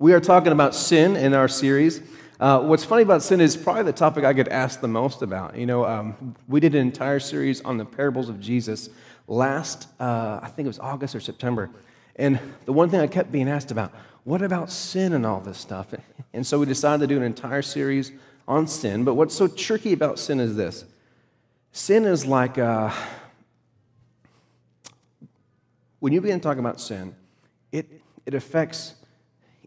[0.00, 2.00] We are talking about sin in our series.
[2.40, 5.58] Uh, what's funny about sin is probably the topic I get asked the most about.
[5.58, 8.88] You know, um, we did an entire series on the parables of Jesus
[9.28, 11.68] last, uh, I think it was August or September.
[12.16, 13.92] And the one thing I kept being asked about,
[14.24, 15.92] what about sin and all this stuff?
[16.32, 18.10] And so we decided to do an entire series
[18.48, 19.04] on sin.
[19.04, 20.86] But what's so tricky about sin is this
[21.72, 22.90] sin is like, uh,
[25.98, 27.14] when you begin talking about sin,
[27.70, 28.94] it, it affects,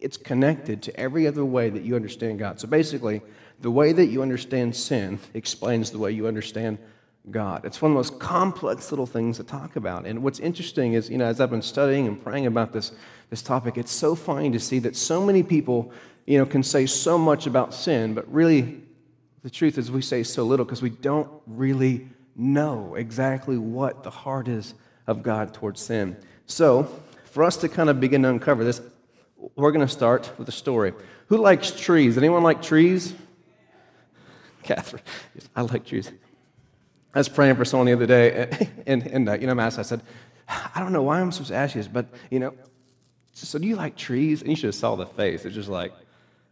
[0.04, 2.60] it's connected to every other way that you understand God.
[2.60, 3.22] So basically,
[3.60, 6.78] the way that you understand sin explains the way you understand
[7.30, 7.64] God.
[7.64, 10.06] It's one of the most complex little things to talk about.
[10.06, 12.92] And what's interesting is, you know, as I've been studying and praying about this,
[13.30, 15.90] this topic, it's so funny to see that so many people,
[16.26, 18.82] you know, can say so much about sin, but really
[19.42, 24.10] the truth is we say so little because we don't really know exactly what the
[24.10, 24.74] heart is
[25.06, 26.16] of God towards sin.
[26.46, 26.90] So,
[27.24, 28.80] for us to kind of begin to uncover this,
[29.36, 30.92] we're going to start with a story.
[31.28, 32.18] Who likes trees?
[32.18, 33.14] Anyone like trees?
[34.62, 35.02] Catherine,
[35.54, 36.10] I like trees.
[37.14, 40.02] I was praying for someone the other day, and, uh, you know, Mass, I said,
[40.48, 42.54] I don't know why I'm supposed to ask you this, but, you know,
[43.34, 44.40] so do you like trees?
[44.40, 45.44] And you should have saw the face.
[45.44, 45.92] It's just like,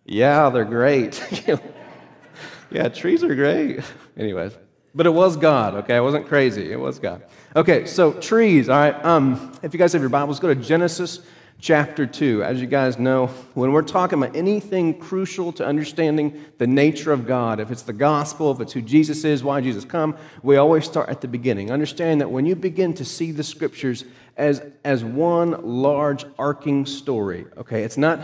[0.04, 1.22] yeah, they're great.
[2.70, 3.80] yeah, trees are great.
[4.16, 4.52] Anyways,
[4.94, 5.96] but it was God, okay?
[5.96, 6.70] I wasn't crazy.
[6.70, 7.22] It was God.
[7.54, 9.04] Okay, so trees, all right.
[9.04, 11.20] Um, if you guys have your Bibles, go to Genesis
[11.62, 12.42] chapter 2.
[12.42, 17.24] As you guys know, when we're talking about anything crucial to understanding the nature of
[17.24, 20.84] God, if it's the gospel, if it's who Jesus is, why Jesus come, we always
[20.84, 21.70] start at the beginning.
[21.70, 24.04] Understand that when you begin to see the scriptures
[24.36, 28.18] as, as one large arcing story, okay, it's not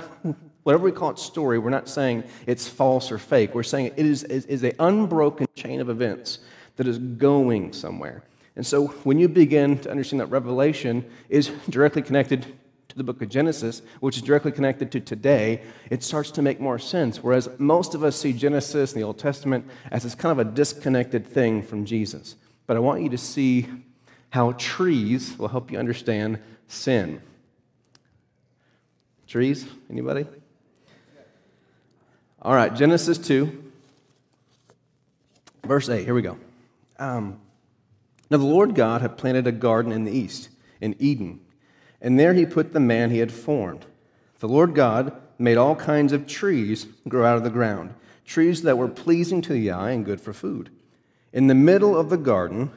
[0.64, 3.54] whatever we call it story, we're not saying it's false or fake.
[3.54, 6.40] We're saying it is, is, is an unbroken chain of events
[6.74, 8.24] that is going somewhere.
[8.56, 12.57] And so when you begin to understand that Revelation is directly connected
[12.98, 16.78] the book of Genesis, which is directly connected to today, it starts to make more
[16.78, 17.22] sense.
[17.22, 20.50] Whereas most of us see Genesis and the Old Testament as this kind of a
[20.50, 22.36] disconnected thing from Jesus.
[22.66, 23.66] But I want you to see
[24.30, 27.22] how trees will help you understand sin.
[29.26, 29.66] Trees?
[29.90, 30.26] Anybody?
[32.42, 33.72] All right, Genesis 2,
[35.64, 36.04] verse 8.
[36.04, 36.38] Here we go.
[36.98, 37.40] Um,
[38.30, 40.50] now, the Lord God had planted a garden in the east,
[40.80, 41.40] in Eden
[42.00, 43.86] and there he put the man he had formed.
[44.38, 47.94] The Lord God made all kinds of trees grow out of the ground,
[48.24, 50.70] trees that were pleasing to the eye and good for food.
[51.32, 52.70] In the middle of the garden,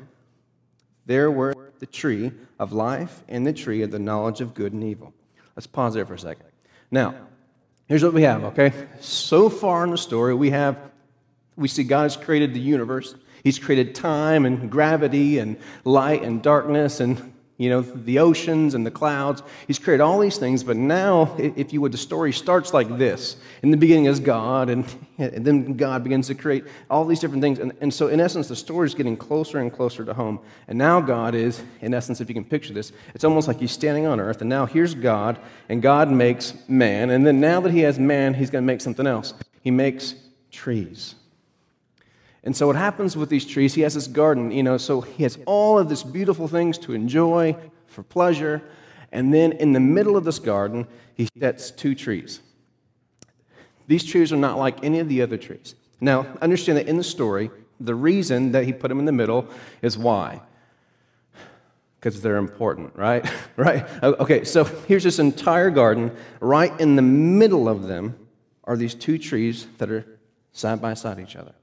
[1.05, 4.83] there were the tree of life and the tree of the knowledge of good and
[4.83, 5.13] evil.
[5.55, 6.45] Let's pause there for a second.
[6.89, 7.15] Now,
[7.87, 8.73] here's what we have, okay?
[8.99, 10.77] So far in the story, we have
[11.55, 13.15] we see God has created the universe.
[13.43, 18.83] He's created time and gravity and light and darkness and you know, the oceans and
[18.83, 19.43] the clouds.
[19.67, 23.35] He's created all these things, but now, if you would, the story starts like this.
[23.61, 24.83] In the beginning is God, and,
[25.19, 27.59] and then God begins to create all these different things.
[27.59, 30.39] And, and so, in essence, the story is getting closer and closer to home.
[30.67, 33.71] And now, God is, in essence, if you can picture this, it's almost like he's
[33.71, 35.37] standing on earth, and now here's God,
[35.69, 37.11] and God makes man.
[37.11, 39.35] And then now that he has man, he's going to make something else.
[39.61, 40.15] He makes
[40.49, 41.13] trees.
[42.43, 45.23] And so what happens with these trees, he has this garden, you know, so he
[45.23, 47.55] has all of these beautiful things to enjoy
[47.87, 48.63] for pleasure.
[49.11, 52.41] And then in the middle of this garden, he sets two trees.
[53.87, 55.75] These trees are not like any of the other trees.
[55.99, 59.47] Now, understand that in the story, the reason that he put them in the middle
[59.83, 60.41] is why?
[61.99, 63.29] Because they're important, right?
[63.55, 63.85] right?
[64.03, 66.15] Okay, so here's this entire garden.
[66.39, 68.17] Right in the middle of them
[68.63, 70.05] are these two trees that are
[70.53, 71.53] side by side each other.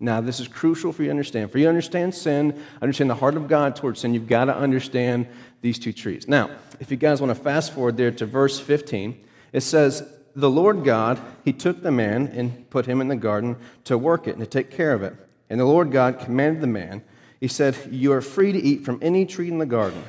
[0.00, 1.50] Now, this is crucial for you to understand.
[1.50, 4.56] For you to understand sin, understand the heart of God towards sin, you've got to
[4.56, 5.26] understand
[5.60, 6.28] these two trees.
[6.28, 9.18] Now, if you guys want to fast forward there to verse 15,
[9.52, 13.56] it says, The Lord God, He took the man and put him in the garden
[13.84, 15.16] to work it and to take care of it.
[15.50, 17.02] And the Lord God commanded the man,
[17.40, 20.04] He said, You are free to eat from any tree in the garden,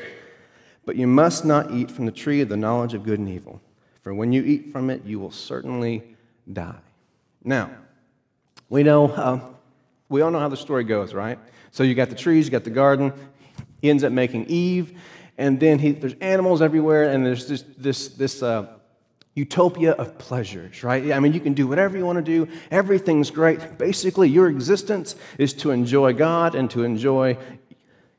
[0.86, 3.60] but you must not eat from the tree of the knowledge of good and evil.
[4.04, 6.04] For when you eat from it, you will certainly
[6.52, 6.78] die.
[7.44, 7.72] Now,
[8.70, 9.08] we know.
[9.08, 9.40] Uh,
[10.10, 11.40] we all know how the story goes, right?
[11.72, 13.14] So you got the trees, you got the garden.
[13.82, 15.00] He ends up making Eve,
[15.38, 18.68] and then he, there's animals everywhere, and there's this, this, this uh,
[19.36, 21.12] utopia of pleasures, right?
[21.12, 23.78] I mean, you can do whatever you want to do, everything's great.
[23.78, 27.38] Basically, your existence is to enjoy God and to enjoy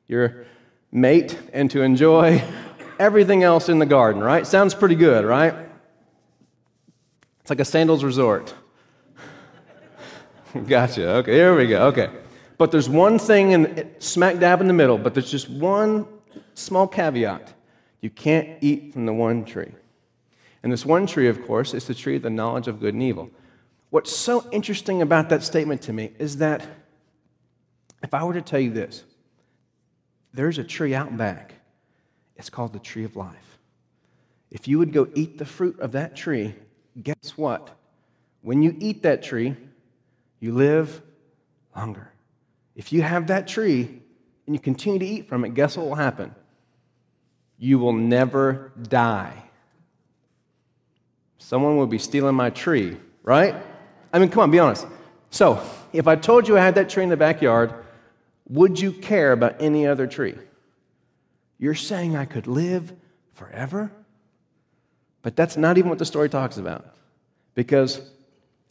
[0.07, 0.47] your
[0.93, 2.43] mate and to enjoy
[2.99, 4.47] everything else in the garden, right?
[4.47, 5.55] Sounds pretty good, right?
[7.41, 8.55] It's like a sandals resort.
[10.67, 11.09] gotcha.
[11.17, 11.87] Okay, here we go.
[11.87, 12.11] Okay.
[12.59, 16.07] But there's one thing in, smack dab in the middle, but there's just one
[16.55, 17.55] small caveat.
[18.01, 19.73] You can't eat from the one tree.
[20.63, 23.03] And this one tree, of course, is the tree of the knowledge of good and
[23.03, 23.31] evil.
[23.91, 26.67] What's so interesting about that statement to me is that
[28.03, 29.05] if I were to tell you this,
[30.33, 31.55] there's a tree out back,
[32.37, 33.59] it's called the tree of life.
[34.51, 36.55] If you would go eat the fruit of that tree,
[37.03, 37.71] guess what?
[38.43, 39.57] When you eat that tree,
[40.41, 41.01] you live
[41.77, 42.11] longer.
[42.75, 44.01] If you have that tree
[44.47, 46.35] and you continue to eat from it, guess what will happen?
[47.59, 49.45] You will never die.
[51.39, 53.55] Someone will be stealing my tree, right?
[54.13, 54.87] I mean, come on, be honest.
[55.31, 57.75] So, if I told you I had that tree in the backyard,
[58.49, 60.37] would you care about any other tree?
[61.59, 62.93] You're saying I could live
[63.35, 63.93] forever?
[65.23, 66.95] But that's not even what the story talks about.
[67.55, 68.01] Because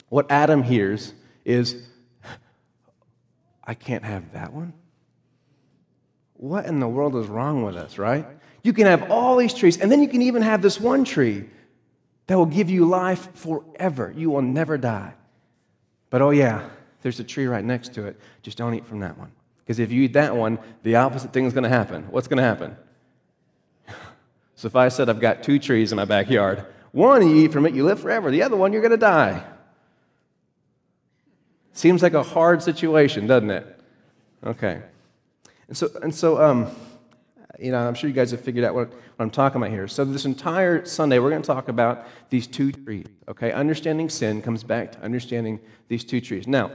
[0.08, 1.14] what Adam hears
[1.50, 1.82] is,
[3.64, 4.72] I can't have that one.
[6.34, 8.26] What in the world is wrong with us, right?
[8.62, 11.44] You can have all these trees, and then you can even have this one tree
[12.26, 14.12] that will give you life forever.
[14.16, 15.12] You will never die.
[16.08, 16.68] But oh, yeah,
[17.02, 18.18] there's a tree right next to it.
[18.42, 19.32] Just don't eat from that one.
[19.58, 22.04] Because if you eat that one, the opposite thing is going to happen.
[22.10, 22.76] What's going to happen?
[24.54, 27.66] So if I said I've got two trees in my backyard, one you eat from
[27.66, 28.30] it, you live forever.
[28.30, 29.42] The other one, you're going to die.
[31.72, 33.80] Seems like a hard situation, doesn't it?
[34.44, 34.82] Okay.
[35.68, 36.74] And so, and so um,
[37.60, 39.86] you know, I'm sure you guys have figured out what, what I'm talking about here.
[39.86, 43.06] So this entire Sunday, we're going to talk about these two trees.
[43.28, 46.46] Okay, understanding sin comes back to understanding these two trees.
[46.46, 46.70] Now,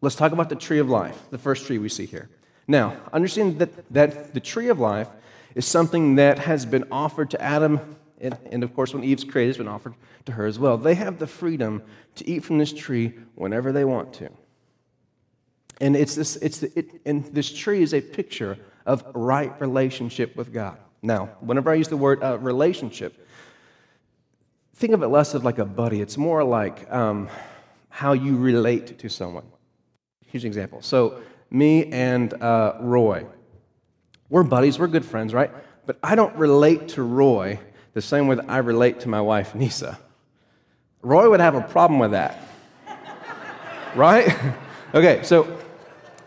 [0.00, 2.28] let's talk about the tree of life, the first tree we see here.
[2.66, 5.08] Now, understand that, that the tree of life
[5.54, 9.50] is something that has been offered to Adam, and, and of course, when Eve's created,
[9.50, 9.94] it's been offered
[10.26, 10.76] to her as well.
[10.76, 11.82] They have the freedom
[12.16, 14.30] to eat from this tree whenever they want to.
[15.80, 20.34] And it's this, it's the, it, and this tree is a picture of right relationship
[20.36, 20.78] with God.
[21.02, 23.26] Now, whenever I use the word uh, relationship,
[24.74, 26.00] think of it less of like a buddy.
[26.00, 27.28] It's more like um,
[27.88, 29.44] how you relate to someone.
[30.26, 30.82] Here's an example.
[30.82, 31.20] So,
[31.50, 33.24] me and uh, Roy,
[34.28, 35.50] we're buddies, we're good friends, right?
[35.86, 37.58] But I don't relate to Roy
[37.98, 39.98] the same way that I relate to my wife, Nisa.
[41.02, 42.40] Roy would have a problem with that.
[43.96, 44.38] right?
[44.94, 45.58] okay, so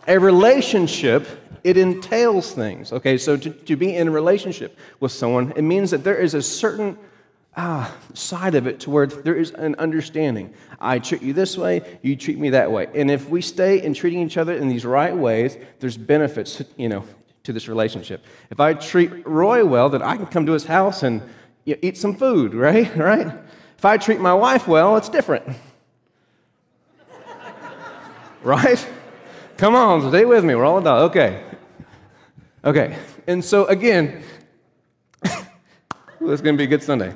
[0.06, 1.30] a relationship
[1.64, 2.92] it entails things.
[2.92, 6.34] Okay, so to, to be in a relationship with someone, it means that there is
[6.34, 6.98] a certain
[7.56, 10.54] ah, side of it to where there is an understanding.
[10.78, 12.90] I treat you this way, you treat me that way.
[12.94, 16.90] And if we stay in treating each other in these right ways, there's benefits, you
[16.90, 17.06] know,
[17.44, 18.24] to this relationship.
[18.50, 21.22] If I treat Roy well, then I can come to his house and
[21.66, 22.96] you eat some food, right?
[22.98, 23.28] Right?
[23.78, 25.44] If I treat my wife well, it's different.
[28.44, 28.88] right?
[29.58, 30.54] Come on, stay with me.
[30.54, 31.02] We're all done.
[31.04, 31.44] Okay.
[32.64, 32.96] Okay.
[33.26, 34.24] And so, again,
[36.30, 37.14] is going to be a good Sunday.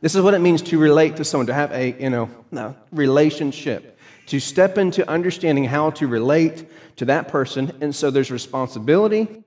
[0.00, 2.76] This is what it means to relate to someone, to have a, you know, no,
[2.92, 7.72] relationship, to step into understanding how to relate to that person.
[7.80, 9.44] And so there's responsibility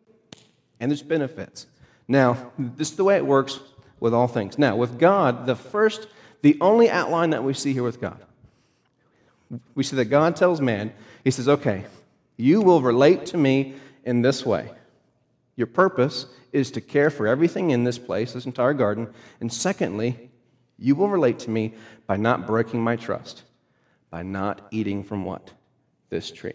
[0.79, 1.67] and there's benefits.
[2.09, 3.59] Now, this is the way it works
[3.99, 4.57] with all things.
[4.57, 6.07] Now, with God, the first,
[6.41, 8.19] the only outline that we see here with God,
[9.75, 10.91] we see that God tells man,
[11.23, 11.85] He says, okay,
[12.35, 14.71] you will relate to me in this way.
[15.55, 19.13] Your purpose is to care for everything in this place, this entire garden.
[19.39, 20.31] And secondly,
[20.79, 21.75] you will relate to me
[22.07, 23.43] by not breaking my trust,
[24.09, 25.51] by not eating from what?
[26.09, 26.53] This tree.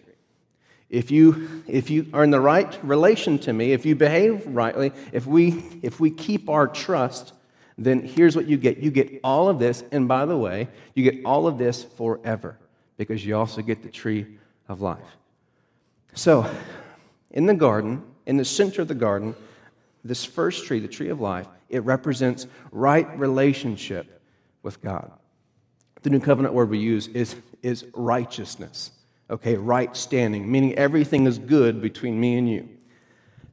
[0.89, 4.91] If you, if you are in the right relation to me, if you behave rightly,
[5.11, 7.33] if we, if we keep our trust,
[7.77, 8.77] then here's what you get.
[8.77, 12.57] You get all of this, and by the way, you get all of this forever
[12.97, 14.25] because you also get the tree
[14.69, 15.17] of life.
[16.13, 16.49] So,
[17.31, 19.35] in the garden, in the center of the garden,
[20.03, 24.21] this first tree, the tree of life, it represents right relationship
[24.63, 25.11] with God.
[26.03, 28.91] The new covenant word we use is, is righteousness.
[29.29, 32.69] Okay, right standing, meaning everything is good between me and you.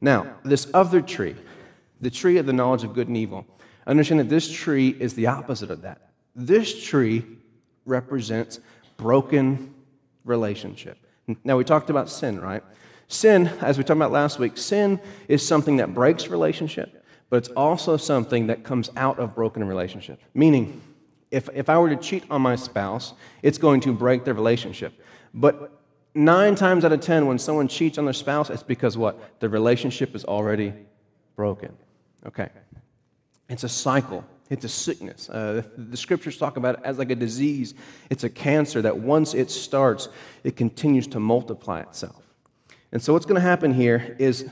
[0.01, 1.35] Now, this other tree,
[2.01, 3.45] the tree of the knowledge of good and evil,
[3.87, 6.09] understand that this tree is the opposite of that.
[6.35, 7.25] This tree
[7.85, 8.59] represents
[8.97, 9.73] broken
[10.25, 10.97] relationship.
[11.43, 12.63] Now, we talked about sin, right?
[13.07, 17.49] Sin, as we talked about last week, sin is something that breaks relationship, but it's
[17.49, 20.21] also something that comes out of broken relationship.
[20.33, 20.81] Meaning,
[21.31, 24.93] if, if I were to cheat on my spouse, it's going to break their relationship.
[25.33, 25.71] But
[26.13, 29.39] nine times out of ten, when someone cheats on their spouse, it's because what?
[29.39, 30.73] The relationship is already
[31.35, 31.75] broken.
[32.25, 32.49] Okay.
[33.49, 34.23] It's a cycle.
[34.49, 35.29] It's a sickness.
[35.29, 37.73] Uh, the scriptures talk about it as like a disease.
[38.09, 40.09] It's a cancer that once it starts,
[40.43, 42.23] it continues to multiply itself.
[42.91, 44.49] And so, what's going to happen here is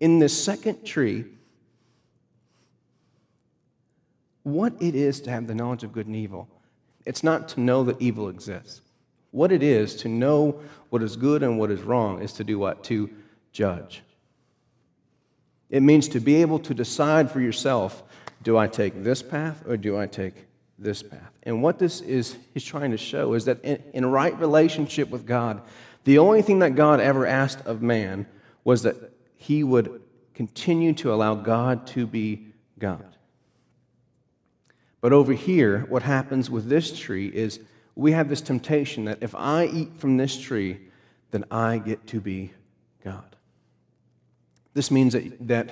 [0.00, 1.26] in this second tree,
[4.42, 6.48] what it is to have the knowledge of good and evil.
[7.04, 8.80] It's not to know that evil exists.
[9.32, 10.60] What it is to know
[10.90, 12.84] what is good and what is wrong is to do what?
[12.84, 13.10] To
[13.50, 14.02] judge.
[15.68, 18.02] It means to be able to decide for yourself
[18.42, 20.46] do I take this path or do I take
[20.78, 21.30] this path?
[21.44, 25.26] And what this is he's trying to show is that in, in right relationship with
[25.26, 25.62] God,
[26.04, 28.26] the only thing that God ever asked of man
[28.64, 28.96] was that
[29.36, 30.02] he would
[30.34, 32.48] continue to allow God to be
[32.78, 33.16] God.
[35.00, 37.60] But over here, what happens with this tree is
[37.94, 40.80] we have this temptation that if I eat from this tree,
[41.30, 42.52] then I get to be
[43.04, 43.36] God.
[44.74, 45.70] This means that, that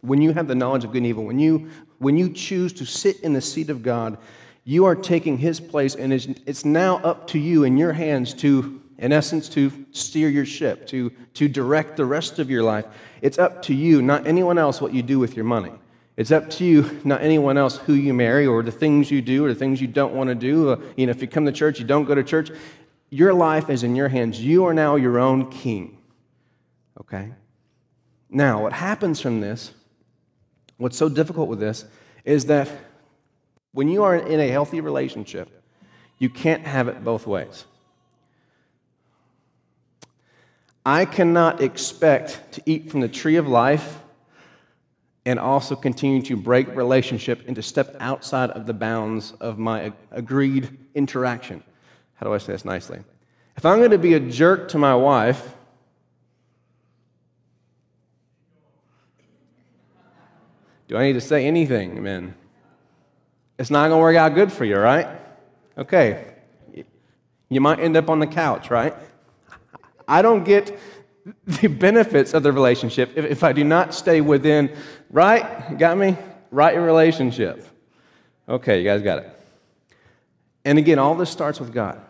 [0.00, 2.86] when you have the knowledge of good and evil, when you, when you choose to
[2.86, 4.18] sit in the seat of God,
[4.64, 8.34] you are taking his place, and it's, it's now up to you in your hands
[8.34, 12.86] to, in essence, to steer your ship, to, to direct the rest of your life.
[13.22, 15.72] It's up to you, not anyone else, what you do with your money.
[16.16, 19.44] It's up to you, not anyone else, who you marry or the things you do
[19.44, 20.70] or the things you don't want to do.
[20.70, 22.50] Uh, you know, if you come to church, you don't go to church.
[23.10, 24.40] Your life is in your hands.
[24.40, 25.98] You are now your own king.
[27.00, 27.32] Okay?
[28.28, 29.72] Now, what happens from this,
[30.76, 31.84] what's so difficult with this,
[32.24, 32.68] is that
[33.72, 35.48] when you are in a healthy relationship,
[36.18, 37.64] you can't have it both ways.
[40.84, 43.98] I cannot expect to eat from the tree of life
[45.26, 49.92] and also continue to break relationship and to step outside of the bounds of my
[50.10, 51.62] agreed interaction.
[52.14, 53.00] How do I say this nicely?
[53.56, 55.54] If I'm going to be a jerk to my wife,
[60.88, 62.34] do I need to say anything, amen?
[63.58, 65.06] It's not going to work out good for you, right?
[65.76, 66.34] Okay.
[67.50, 68.94] You might end up on the couch, right?
[70.08, 70.78] I don't get
[71.46, 74.74] the benefits of the relationship if, if I do not stay within,
[75.10, 75.76] right?
[75.78, 76.16] Got me?
[76.50, 77.66] Right relationship.
[78.48, 79.40] Okay, you guys got it.
[80.64, 82.00] And again, all this starts with God.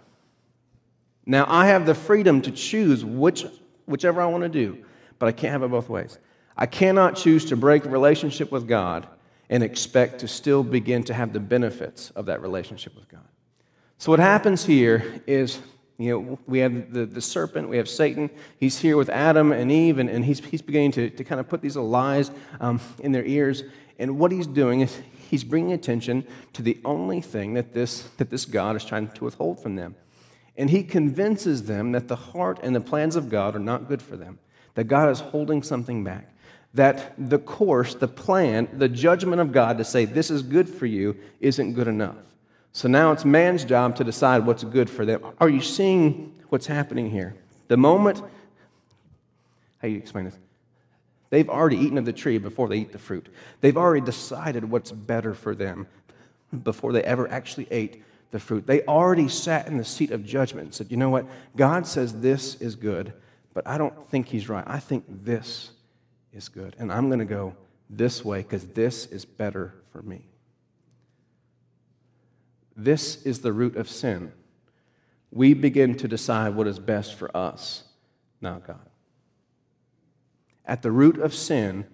[1.27, 3.45] Now, I have the freedom to choose which,
[3.87, 4.85] whichever I want to do,
[5.19, 6.19] but I can't have it both ways.
[6.57, 9.07] I cannot choose to break relationship with God
[9.49, 13.27] and expect to still begin to have the benefits of that relationship with God.
[13.99, 15.61] So, what happens here is
[16.01, 18.31] you know, we have the, the serpent, we have Satan.
[18.59, 21.49] He's here with Adam and Eve, and, and he's, he's beginning to, to kind of
[21.49, 23.65] put these lies um, in their ears.
[23.99, 28.31] And what he's doing is he's bringing attention to the only thing that this, that
[28.31, 29.95] this God is trying to withhold from them.
[30.57, 34.01] And he convinces them that the heart and the plans of God are not good
[34.01, 34.39] for them,
[34.77, 36.35] that God is holding something back,
[36.73, 40.87] that the course, the plan, the judgment of God to say this is good for
[40.87, 42.17] you isn't good enough.
[42.73, 45.23] So now it's man's job to decide what's good for them.
[45.41, 47.35] Are you seeing what's happening here?
[47.69, 50.39] The moment, how do you explain this?
[51.31, 53.29] They've already eaten of the tree before they eat the fruit.
[53.61, 55.87] They've already decided what's better for them
[56.65, 58.67] before they ever actually ate the fruit.
[58.67, 61.27] They already sat in the seat of judgment and said, you know what?
[61.57, 63.13] God says this is good,
[63.55, 64.65] but I don't think he's right.
[64.67, 65.71] I think this
[66.33, 66.77] is good.
[66.79, 67.55] And I'm going to go
[67.89, 70.30] this way because this is better for me.
[72.83, 74.33] This is the root of sin.
[75.31, 77.85] We begin to decide what is best for us,
[78.41, 78.89] not God.
[80.65, 81.87] At the root of sin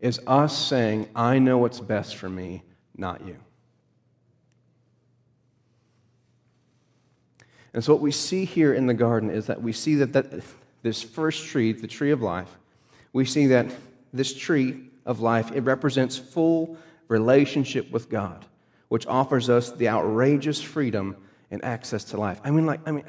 [0.00, 2.62] is us saying, I know what's best for me,
[2.96, 3.36] not you.
[7.74, 10.42] And so, what we see here in the garden is that we see that, that
[10.82, 12.48] this first tree, the tree of life,
[13.12, 13.66] we see that
[14.12, 16.78] this tree of life, it represents full
[17.08, 18.46] relationship with God
[18.90, 21.16] which offers us the outrageous freedom
[21.50, 22.40] and access to life.
[22.42, 23.04] I mean, like, I mean,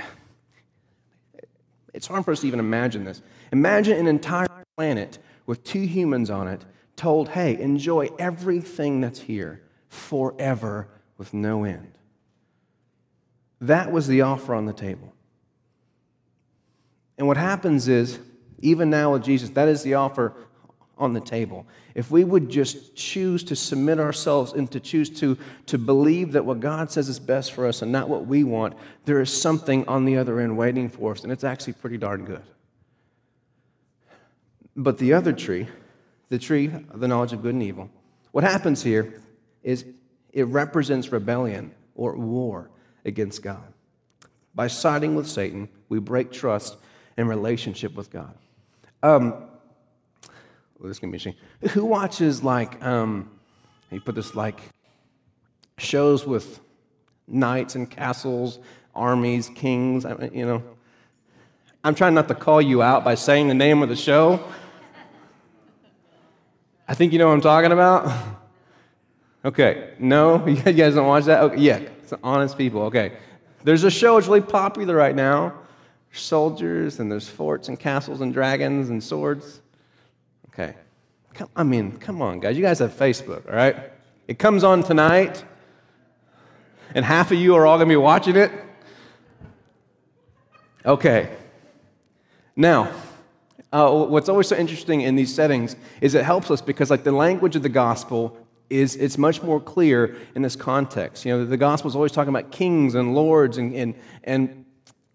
[1.91, 3.21] it's hard for us to even imagine this.
[3.51, 4.47] Imagine an entire
[4.77, 6.63] planet with two humans on it
[6.95, 11.97] told, hey, enjoy everything that's here forever with no end.
[13.59, 15.13] That was the offer on the table.
[17.17, 18.19] And what happens is,
[18.59, 20.35] even now with Jesus, that is the offer
[21.01, 21.65] on the table.
[21.95, 26.45] If we would just choose to submit ourselves and to choose to, to believe that
[26.45, 29.85] what God says is best for us and not what we want, there is something
[29.87, 32.43] on the other end waiting for us, and it's actually pretty darn good.
[34.75, 35.67] But the other tree,
[36.29, 37.89] the tree of the knowledge of good and evil,
[38.31, 39.19] what happens here
[39.63, 39.83] is
[40.31, 42.69] it represents rebellion or war
[43.05, 43.73] against God.
[44.53, 46.77] By siding with Satan, we break trust
[47.17, 48.33] and relationship with God.
[49.03, 49.45] Um,
[50.81, 51.35] well, this can be interesting.
[51.73, 53.29] Who watches like um,
[53.91, 54.59] you put this like
[55.77, 56.59] shows with
[57.27, 58.57] knights and castles,
[58.95, 60.05] armies, kings?
[60.33, 60.63] You know,
[61.83, 64.43] I'm trying not to call you out by saying the name of the show.
[66.87, 68.11] I think you know what I'm talking about.
[69.43, 69.95] Okay.
[69.97, 70.45] No?
[70.47, 71.41] You guys don't watch that?
[71.41, 71.59] Okay.
[71.59, 71.77] Yeah.
[71.77, 72.83] It's honest people.
[72.83, 73.13] Okay.
[73.63, 75.55] There's a show that's really popular right now.
[76.11, 79.60] Soldiers, and there's forts and castles and dragons and swords.
[80.53, 80.75] Okay.
[81.33, 82.57] Come, I mean, come on, guys.
[82.57, 83.75] You guys have Facebook, all right?
[84.27, 85.43] It comes on tonight,
[86.93, 88.51] and half of you are all going to be watching it.
[90.85, 91.29] Okay.
[92.55, 92.91] Now,
[93.71, 97.11] uh, what's always so interesting in these settings is it helps us because, like, the
[97.13, 98.37] language of the gospel
[98.69, 101.23] is it's much more clear in this context.
[101.25, 104.65] You know, the gospel is always talking about kings and lords and, and, and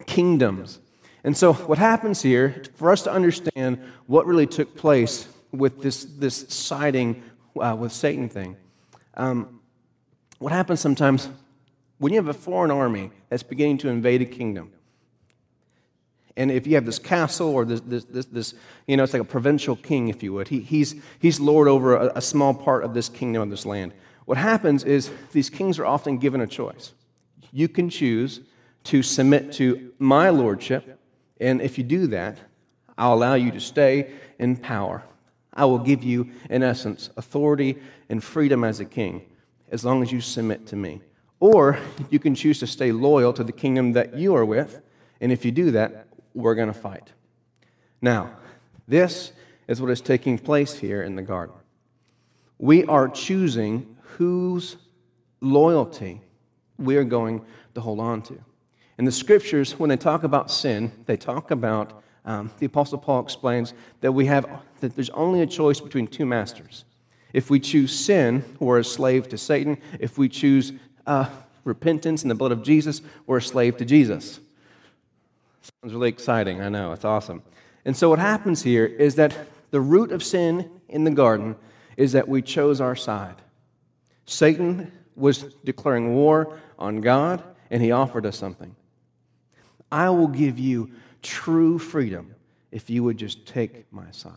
[0.05, 0.79] kingdoms.
[1.27, 6.05] And so, what happens here, for us to understand what really took place with this,
[6.05, 7.21] this siding
[7.59, 8.55] uh, with Satan thing,
[9.15, 9.59] um,
[10.39, 11.27] what happens sometimes
[11.97, 14.71] when you have a foreign army that's beginning to invade a kingdom,
[16.37, 18.53] and if you have this castle or this, this, this, this,
[18.87, 21.97] you know, it's like a provincial king, if you would, he, he's, he's lord over
[21.97, 23.91] a, a small part of this kingdom, of this land.
[24.23, 26.93] What happens is these kings are often given a choice.
[27.51, 28.39] You can choose
[28.85, 30.96] to submit to my lordship,
[31.39, 32.37] and if you do that,
[32.97, 35.03] I'll allow you to stay in power.
[35.53, 37.77] I will give you, in essence, authority
[38.09, 39.23] and freedom as a king,
[39.71, 41.01] as long as you submit to me.
[41.39, 41.79] Or
[42.09, 44.81] you can choose to stay loyal to the kingdom that you are with,
[45.21, 47.11] and if you do that, we're going to fight.
[48.01, 48.31] Now,
[48.87, 49.31] this
[49.67, 51.55] is what is taking place here in the garden.
[52.59, 54.77] We are choosing whose
[55.41, 56.21] loyalty
[56.77, 58.39] we are going to hold on to.
[58.97, 63.21] In the scriptures, when they talk about sin, they talk about, um, the Apostle Paul
[63.23, 64.49] explains that we have,
[64.79, 66.85] that there's only a choice between two masters.
[67.31, 69.77] If we choose sin, we're a slave to Satan.
[69.99, 70.73] If we choose
[71.05, 71.29] uh,
[71.63, 74.39] repentance and the blood of Jesus, we're a slave to Jesus.
[75.61, 76.61] Sounds really exciting.
[76.61, 76.93] I know.
[76.93, 77.43] It's awesome.
[77.85, 79.37] And so, what happens here is that
[79.71, 81.55] the root of sin in the garden
[81.97, 83.35] is that we chose our side.
[84.25, 88.75] Satan was declaring war on God, and he offered us something.
[89.91, 92.35] I will give you true freedom
[92.71, 94.33] if you would just take my side.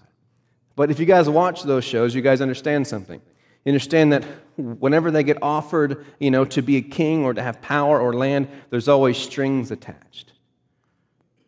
[0.77, 3.21] But if you guys watch those shows, you guys understand something.
[3.65, 4.25] You understand that
[4.57, 8.15] whenever they get offered, you know, to be a king or to have power or
[8.15, 10.33] land, there's always strings attached.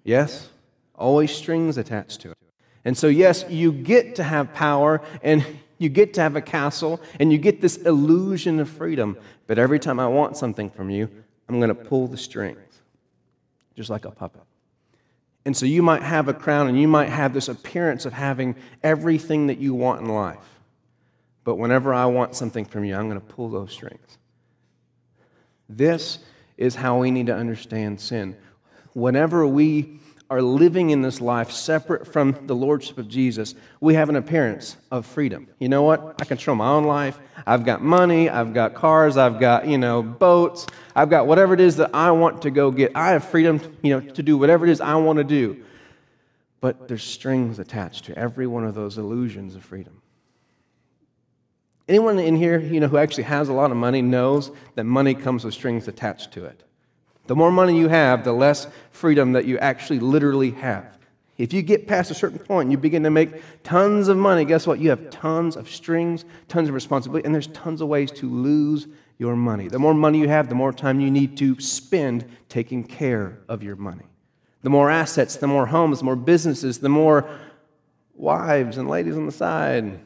[0.05, 0.51] Yes?
[0.95, 2.37] Always strings attached to it.
[2.85, 5.45] And so, yes, you get to have power and
[5.79, 9.17] you get to have a castle and you get this illusion of freedom.
[9.47, 11.09] But every time I want something from you,
[11.49, 12.72] I'm going to pull the strings,
[13.75, 14.43] just like a puppet.
[15.45, 18.55] And so you might have a crown and you might have this appearance of having
[18.83, 20.61] everything that you want in life.
[21.45, 24.19] But whenever I want something from you, I'm going to pull those strings.
[25.69, 26.21] This
[26.57, 28.37] is how we need to understand sin
[28.93, 29.99] whenever we
[30.33, 34.79] are living in this life separate from the lordship of Jesus, we have an appearance
[34.91, 35.47] of freedom.
[35.59, 36.15] You know what?
[36.23, 37.19] I control my own life.
[37.47, 40.67] I've got money, I've got cars, I've got, you know, boats.
[40.97, 42.93] I've got whatever it is that I want to go get.
[42.95, 45.63] I have freedom, you know, to do whatever it is I want to do.
[46.63, 50.01] But there's strings attached to every one of those illusions of freedom.
[51.91, 55.13] Anyone in here, you know, who actually has a lot of money knows that money
[55.15, 56.63] comes with strings attached to it.
[57.27, 60.99] The more money you have, the less freedom that you actually literally have.
[61.39, 64.45] If you get past a certain point and you begin to make tons of money,
[64.45, 64.79] guess what?
[64.79, 68.87] You have tons of strings, tons of responsibility, and there's tons of ways to lose
[69.19, 69.69] your money.
[69.69, 73.63] The more money you have, the more time you need to spend taking care of
[73.63, 74.05] your money.
[74.63, 77.29] The more assets, the more homes, the more businesses, the more
[78.15, 79.99] wives and ladies on the side.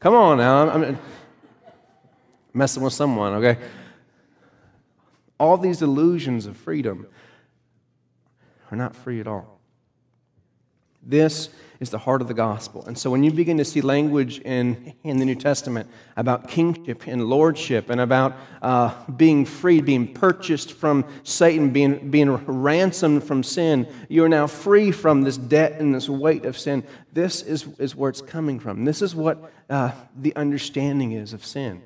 [0.00, 0.98] Come on now, I'm, I'm
[2.52, 3.58] messing with someone, okay?
[5.42, 7.04] All these illusions of freedom
[8.70, 9.58] are not free at all.
[11.02, 11.48] This
[11.80, 12.86] is the heart of the gospel.
[12.86, 17.08] And so when you begin to see language in, in the New Testament about kingship
[17.08, 23.42] and lordship and about uh, being freed, being purchased from Satan, being, being ransomed from
[23.42, 26.84] sin, you are now free from this debt and this weight of sin.
[27.12, 28.84] This is, is where it's coming from.
[28.84, 31.82] This is what uh, the understanding is of sin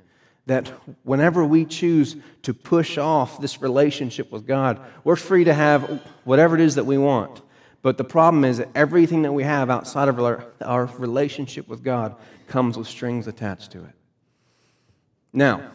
[0.46, 0.68] that
[1.02, 6.54] whenever we choose to push off this relationship with God, we're free to have whatever
[6.54, 7.42] it is that we want.
[7.82, 11.82] But the problem is that everything that we have outside of our, our relationship with
[11.82, 13.92] God comes with strings attached to it.
[15.32, 15.70] Now,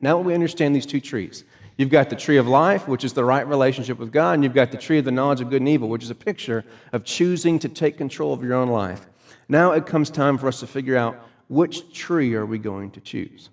[0.00, 1.44] now that we understand these two trees,
[1.76, 4.54] you've got the tree of life, which is the right relationship with God, and you've
[4.54, 7.04] got the tree of the knowledge of good and evil, which is a picture of
[7.04, 9.06] choosing to take control of your own life.
[9.48, 13.00] Now it comes time for us to figure out which tree are we going to
[13.00, 13.50] choose?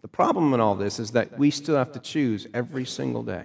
[0.00, 3.44] The problem in all this is that we still have to choose every single day.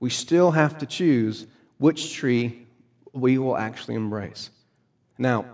[0.00, 1.46] We still have to choose
[1.78, 2.66] which tree
[3.12, 4.50] we will actually embrace.
[5.18, 5.44] Now,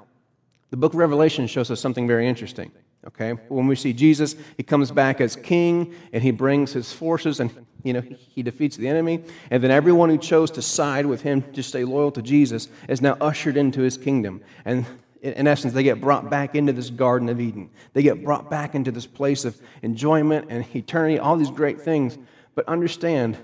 [0.71, 2.71] The book of Revelation shows us something very interesting.
[3.07, 3.33] Okay?
[3.49, 7.67] When we see Jesus, he comes back as king and he brings his forces and
[7.83, 9.25] you know he defeats the enemy.
[9.51, 13.01] And then everyone who chose to side with him to stay loyal to Jesus is
[13.01, 14.43] now ushered into his kingdom.
[14.65, 14.87] And
[15.23, 17.71] in essence, they get brought back into this Garden of Eden.
[17.93, 22.17] They get brought back into this place of enjoyment and eternity, all these great things.
[22.55, 23.37] But understand,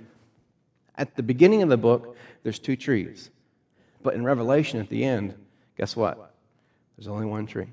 [0.96, 3.30] at the beginning of the book, there's two trees.
[4.02, 5.34] But in Revelation, at the end,
[5.76, 6.34] guess what?
[6.96, 7.66] There's only one tree.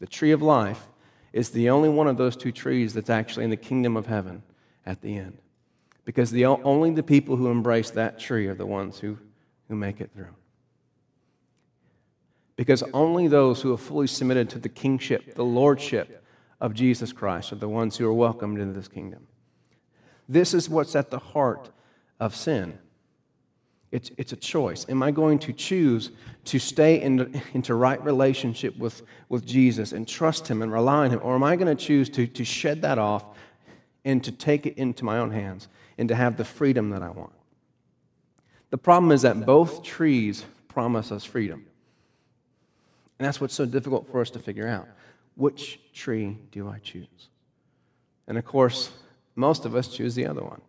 [0.00, 0.86] The tree of life
[1.32, 4.42] is the only one of those two trees that's actually in the kingdom of heaven
[4.84, 5.38] at the end.
[6.04, 9.18] Because the, only the people who embrace that tree are the ones who,
[9.68, 10.34] who make it through.
[12.56, 16.24] Because only those who have fully submitted to the kingship, the lordship
[16.60, 19.26] of Jesus Christ, are the ones who are welcomed into this kingdom.
[20.28, 21.70] This is what's at the heart
[22.18, 22.78] of sin.
[23.92, 24.84] It's, it's a choice.
[24.88, 26.10] Am I going to choose
[26.46, 31.10] to stay in, into right relationship with, with Jesus and trust Him and rely on
[31.10, 31.20] Him?
[31.22, 33.24] Or am I going to choose to, to shed that off
[34.04, 37.10] and to take it into my own hands and to have the freedom that I
[37.10, 37.32] want?
[38.70, 41.66] The problem is that both trees promise us freedom.
[43.18, 44.88] And that's what's so difficult for us to figure out.
[45.36, 47.06] Which tree do I choose?
[48.26, 48.90] And of course,
[49.34, 50.60] most of us choose the other one.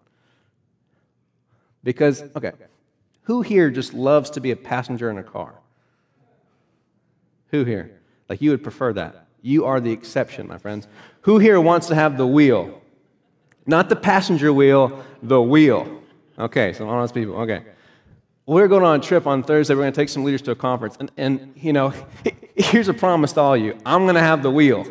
[1.84, 2.52] Because, okay,
[3.24, 5.54] who here just loves to be a passenger in a car?
[7.52, 7.92] Who here?
[8.30, 9.28] Like you would prefer that.
[9.42, 10.88] You are the exception, my friends.
[11.22, 12.82] Who here wants to have the wheel?
[13.66, 16.02] Not the passenger wheel, the wheel.
[16.40, 17.36] Okay, some honest people.
[17.36, 17.64] Okay.
[18.48, 19.76] We're going on a trip on Thursday.
[19.76, 20.96] We're going to take some leaders to a conference.
[21.02, 21.94] And, and you know,
[22.56, 24.88] here's a promise to all you I'm going to have the wheel.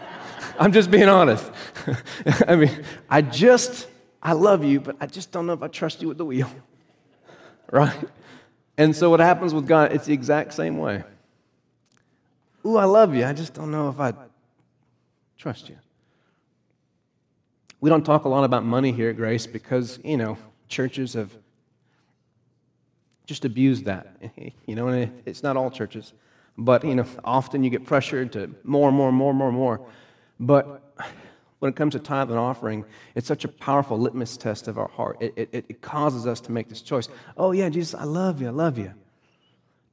[0.58, 1.52] I'm just being honest.
[2.48, 3.86] I mean, I just,
[4.22, 6.50] I love you, but I just don't know if I trust you with the wheel.
[7.70, 8.08] Right?
[8.78, 11.04] And so what happens with God, it's the exact same way.
[12.64, 13.26] Ooh, I love you.
[13.26, 14.14] I just don't know if I
[15.36, 15.76] trust you.
[17.82, 21.30] We don't talk a lot about money here at Grace because, you know, churches have
[23.26, 24.16] just abuse that.
[24.66, 26.12] You know, and it's not all churches.
[26.58, 29.52] But, you know, often you get pressured to more and more and more and more
[29.52, 29.80] more.
[30.40, 30.82] But
[31.58, 32.84] when it comes to tithe and offering,
[33.14, 35.18] it's such a powerful litmus test of our heart.
[35.20, 37.08] It, it, it causes us to make this choice.
[37.36, 38.48] Oh, yeah, Jesus, I love you.
[38.48, 38.92] I love you.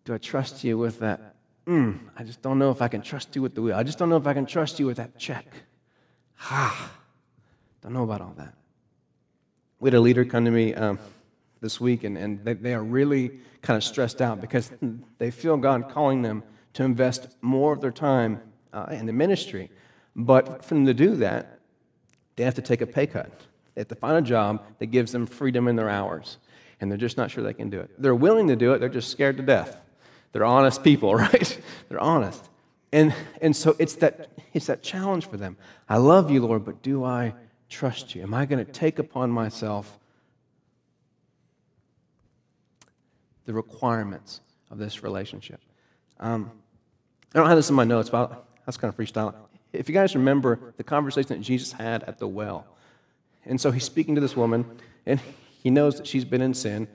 [0.06, 1.36] Do I trust you with that?
[1.68, 3.76] Mm, I just don't know if I can trust you with the wheel.
[3.76, 5.46] I just don't know if I can trust you with that check.
[6.42, 6.92] Ah,
[7.82, 8.54] don't know about all that.
[9.80, 11.00] We had a leader come to me um,
[11.64, 14.72] this week, and, and they, they are really kind of stressed out because
[15.18, 18.40] they feel God calling them to invest more of their time
[18.74, 19.72] uh, in the ministry.
[20.16, 21.60] But for them to do that,
[22.36, 23.32] they have to take a pay cut.
[23.74, 26.38] They have to find a job that gives them freedom in their hours.
[26.82, 27.90] And they're just not sure they can do it.
[27.98, 29.78] They're willing to do it, they're just scared to death.
[30.34, 31.62] They're honest people, right?
[31.90, 32.50] they're honest.
[32.92, 35.58] And, and so it's that, it's that challenge for them.
[35.88, 37.34] I love you, Lord, but do I
[37.70, 38.22] trust you?
[38.22, 39.98] Am I going to take upon myself
[43.46, 45.60] the requirements of this relationship?
[46.20, 46.52] Um,
[47.34, 49.34] I don't have this in my notes, but that's kind of freestyle.
[49.72, 52.66] If you guys remember the conversation that Jesus had at the well,
[53.46, 54.66] and so he's speaking to this woman,
[55.06, 55.20] and
[55.62, 56.88] he knows that she's been in sin.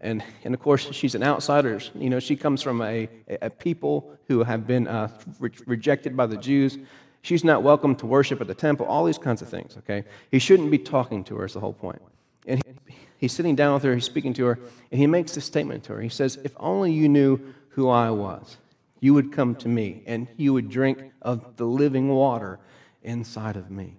[0.00, 1.80] And, and of course, she's an outsider.
[1.94, 3.08] You know, she comes from a,
[3.40, 6.76] a people who have been uh, re- rejected by the Jews.
[7.22, 10.04] She's not welcome to worship at the temple, all these kinds of things, okay?
[10.30, 12.02] He shouldn't be talking to her, is the whole point.
[12.46, 14.58] And he, he's sitting down with her, he's speaking to her,
[14.90, 16.00] and he makes this statement to her.
[16.00, 18.56] He says, If only you knew who I was
[19.04, 22.58] you would come to me and you would drink of the living water
[23.02, 23.98] inside of me.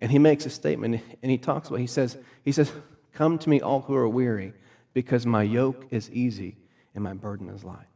[0.00, 2.72] And he makes a statement and he talks about, he says, he says,
[3.12, 4.52] Come to me, all who are weary,
[4.94, 6.56] because my yoke is easy
[6.96, 7.86] and my burden is light.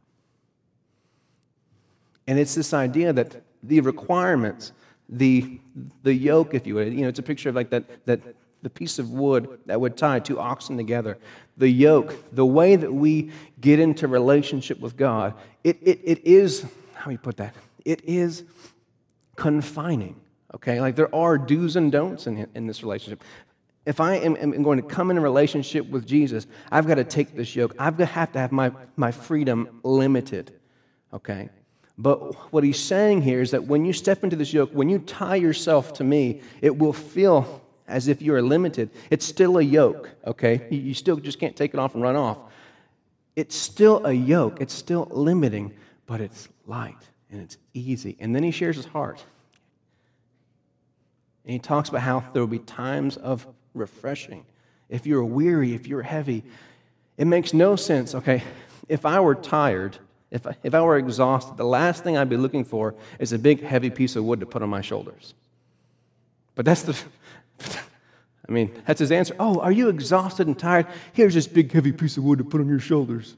[2.27, 4.71] And it's this idea that the requirements,
[5.09, 5.59] the,
[6.03, 8.21] the yoke, if you would, you know, it's a picture of like that, that
[8.61, 11.17] the piece of wood that would tie two oxen together,
[11.57, 16.65] the yoke, the way that we get into relationship with God, it, it, it is,
[16.93, 17.55] how do you put that?
[17.85, 18.43] It is
[19.35, 20.19] confining,
[20.55, 20.79] okay?
[20.79, 23.23] Like there are do's and don'ts in, in this relationship.
[23.85, 27.03] If I am, am going to come in a relationship with Jesus, I've got to
[27.03, 27.75] take this yoke.
[27.79, 30.53] I've got to have to have my, my freedom limited,
[31.11, 31.49] okay?
[31.97, 34.99] But what he's saying here is that when you step into this yoke, when you
[34.99, 37.60] tie yourself to me, it will feel
[37.91, 38.89] as if you are limited.
[39.09, 40.67] It's still a yoke, okay?
[40.69, 42.37] You still just can't take it off and run off.
[43.35, 45.73] It's still a yoke, it's still limiting,
[46.05, 46.97] but it's light
[47.29, 48.17] and it's easy.
[48.19, 49.23] And then he shares his heart.
[51.45, 54.45] And he talks about how there will be times of refreshing.
[54.89, 56.43] If you're weary, if you're heavy,
[57.17, 58.43] it makes no sense, okay?
[58.89, 59.97] If I were tired
[60.31, 63.39] if I, if I were exhausted, the last thing I'd be looking for is a
[63.39, 65.33] big, heavy piece of wood to put on my shoulders.
[66.55, 66.97] But that's the,
[68.49, 69.35] I mean, that's his answer.
[69.39, 70.87] Oh, are you exhausted and tired?
[71.13, 73.35] Here's this big, heavy piece of wood to put on your shoulders.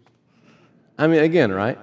[0.97, 1.77] I mean, again, right?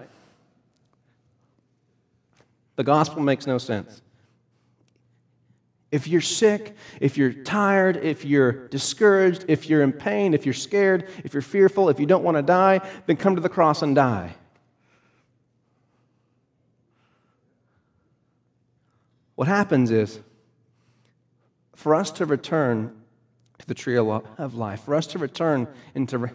[2.77, 4.01] The gospel makes no sense.
[5.91, 10.55] If you're sick, if you're tired, if you're discouraged, if you're in pain, if you're
[10.55, 13.83] scared, if you're fearful, if you don't want to die, then come to the cross
[13.83, 14.35] and die.
[19.35, 20.21] What happens is,
[21.81, 22.95] for us to return
[23.59, 26.31] to the tree of life, for us to return into,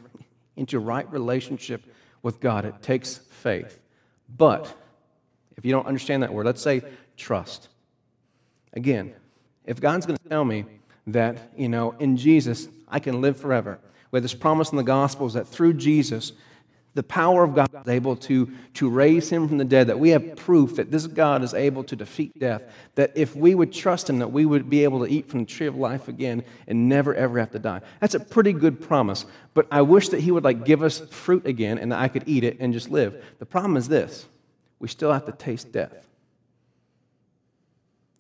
[0.56, 1.86] into right relationship
[2.24, 3.80] with God, it takes faith.
[4.28, 4.76] But
[5.56, 6.82] if you don't understand that word, let's say
[7.16, 7.70] trust.
[8.74, 9.14] Again,
[9.66, 10.66] if God's going to tell me
[11.06, 13.78] that, you know, in Jesus, I can live forever,
[14.10, 16.32] with this promise in the Gospels that through Jesus,
[16.96, 20.10] the power of God is able to, to raise him from the dead, that we
[20.10, 22.64] have proof that this God is able to defeat death,
[22.96, 25.46] that if we would trust him, that we would be able to eat from the
[25.46, 27.82] tree of life again and never ever have to die.
[28.00, 29.26] That's a pretty good promise.
[29.54, 32.24] But I wish that he would like give us fruit again and that I could
[32.28, 33.22] eat it and just live.
[33.40, 34.26] The problem is this
[34.80, 36.08] we still have to taste death.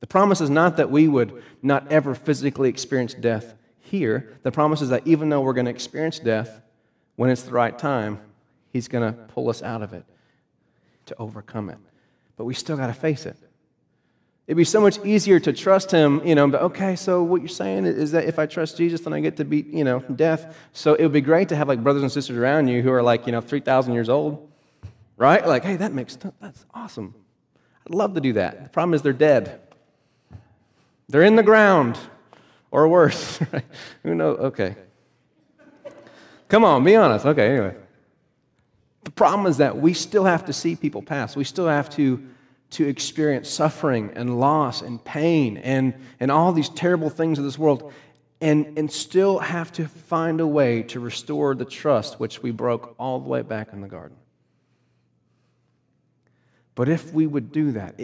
[0.01, 4.37] The promise is not that we would not ever physically experience death here.
[4.43, 6.61] The promise is that even though we're going to experience death,
[7.15, 8.19] when it's the right time,
[8.75, 10.03] He's going to pull us out of it
[11.05, 11.77] to overcome it.
[12.35, 13.37] But we still got to face it.
[14.47, 17.47] It'd be so much easier to trust him, you know, but okay, so what you're
[17.47, 20.57] saying is that if I trust Jesus, then I get to beat, you know, death.
[20.73, 23.01] So it would be great to have like brothers and sisters around you who are
[23.01, 24.51] like, you know, 3,000 years old,
[25.15, 25.47] right?
[25.47, 27.15] Like, hey, that makes, that's awesome.
[27.87, 28.61] I'd love to do that.
[28.61, 29.61] The problem is they're dead.
[31.07, 31.97] They're in the ground,
[32.71, 33.39] or worse.
[33.53, 33.63] right?
[34.03, 34.37] Who knows?
[34.37, 34.75] Okay.
[36.49, 37.25] Come on, be honest.
[37.25, 37.75] Okay, anyway.
[39.05, 41.35] The problem is that we still have to see people pass.
[41.35, 42.21] We still have to,
[42.71, 47.57] to experience suffering and loss and pain and, and all these terrible things of this
[47.57, 47.93] world
[48.41, 52.95] and, and still have to find a way to restore the trust which we broke
[52.99, 54.17] all the way back in the garden.
[56.73, 58.01] But if we would do that,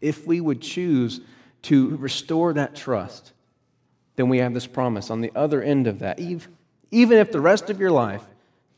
[0.00, 1.20] if we would choose
[1.62, 3.32] to restore that trust,
[4.16, 6.18] then we have this promise on the other end of that.
[6.18, 8.24] Even if the rest of your life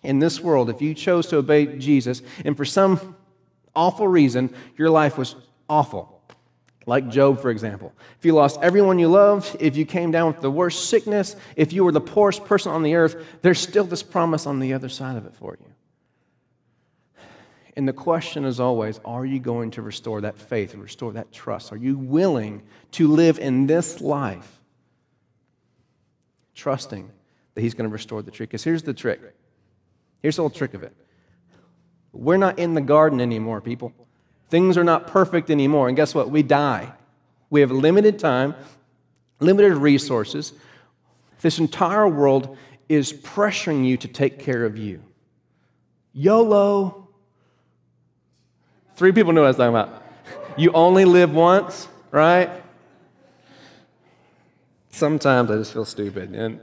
[0.02, 3.16] in this world, if you chose to obey Jesus, and for some
[3.74, 5.36] awful reason, your life was
[5.68, 6.20] awful,
[6.86, 7.92] like Job, for example.
[8.18, 11.72] If you lost everyone you loved, if you came down with the worst sickness, if
[11.72, 14.88] you were the poorest person on the earth, there's still this promise on the other
[14.88, 15.72] side of it for you.
[17.74, 21.32] And the question is always are you going to restore that faith and restore that
[21.32, 21.72] trust?
[21.72, 22.62] Are you willing
[22.92, 24.60] to live in this life
[26.54, 27.10] trusting
[27.54, 28.44] that He's going to restore the tree?
[28.44, 29.20] Because here's the trick.
[30.22, 30.94] Here's the whole trick of it.
[32.12, 33.92] We're not in the garden anymore, people.
[34.48, 35.88] Things are not perfect anymore.
[35.88, 36.30] And guess what?
[36.30, 36.92] We die.
[37.50, 38.54] We have limited time,
[39.40, 40.52] limited resources.
[41.40, 42.56] This entire world
[42.88, 45.02] is pressuring you to take care of you.
[46.12, 47.02] YOLO,
[49.02, 50.02] Three people know what I was talking about.
[50.56, 52.50] You only live once, right?
[54.90, 56.34] Sometimes I just feel stupid.
[56.34, 56.60] And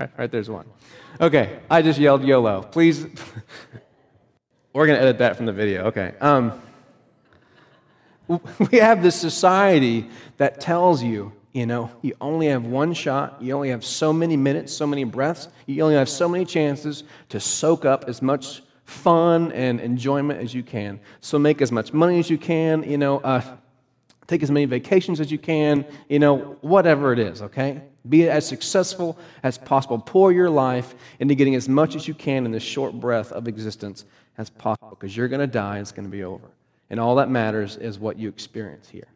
[0.00, 0.66] right, right there's one.
[1.20, 2.62] Okay, I just yelled YOLO.
[2.62, 3.06] Please,
[4.72, 5.84] we're going to edit that from the video.
[5.86, 6.14] Okay.
[6.20, 6.60] Um,
[8.70, 13.52] we have this society that tells you, you know, you only have one shot, you
[13.54, 17.40] only have so many minutes, so many breaths, you only have so many chances to
[17.40, 21.00] soak up as much fun and enjoyment as you can.
[21.20, 23.42] So make as much money as you can, you know, uh,
[24.30, 27.82] take as many vacations as you can, you know, whatever it is, okay?
[28.08, 29.98] Be as successful as possible.
[29.98, 33.48] Pour your life into getting as much as you can in this short breath of
[33.48, 34.04] existence
[34.38, 36.48] as possible because you're going to die and it's going to be over.
[36.90, 39.08] And all that matters is what you experience here.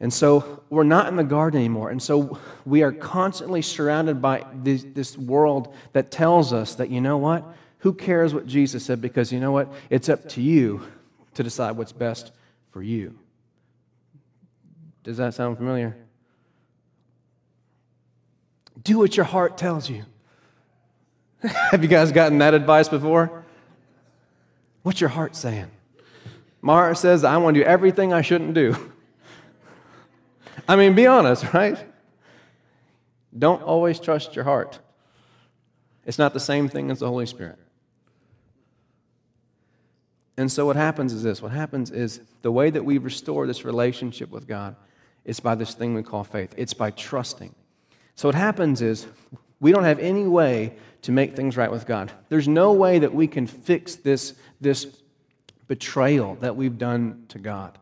[0.00, 1.90] And so we're not in the garden anymore.
[1.90, 7.00] And so we are constantly surrounded by this, this world that tells us that, you
[7.00, 7.42] know what?
[7.78, 9.00] Who cares what Jesus said?
[9.00, 9.72] Because you know what?
[9.88, 10.82] It's up to you
[11.34, 12.32] to decide what's best
[12.74, 13.16] for you.
[15.04, 15.96] Does that sound familiar?
[18.82, 20.04] Do what your heart tells you.
[21.70, 23.44] Have you guys gotten that advice before?
[24.82, 25.70] What's your heart saying?
[26.60, 28.74] My heart says I want to do everything I shouldn't do.
[30.68, 31.78] I mean, be honest, right?
[33.38, 34.80] Don't always trust your heart.
[36.04, 37.58] It's not the same thing as the Holy Spirit.
[40.36, 43.64] And so what happens is this what happens is the way that we restore this
[43.64, 44.76] relationship with God
[45.24, 46.54] is by this thing we call faith.
[46.56, 47.54] It's by trusting.
[48.16, 49.06] So what happens is
[49.64, 52.12] We don't have any way to make things right with God.
[52.28, 54.86] There's no way that we can fix this, this
[55.68, 57.78] betrayal that we've done to God.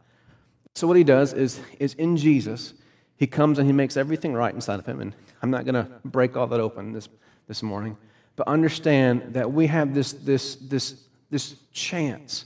[0.76, 2.74] So, what he does is, is in Jesus,
[3.16, 5.00] he comes and he makes everything right inside of him.
[5.00, 5.12] And
[5.42, 7.08] I'm not going to break all that open this,
[7.48, 7.96] this morning,
[8.36, 12.44] but understand that we have this, this, this, this chance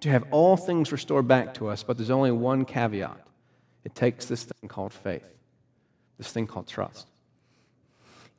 [0.00, 3.20] to have all things restored back to us, but there's only one caveat
[3.84, 5.24] it takes this thing called faith,
[6.18, 7.06] this thing called trust.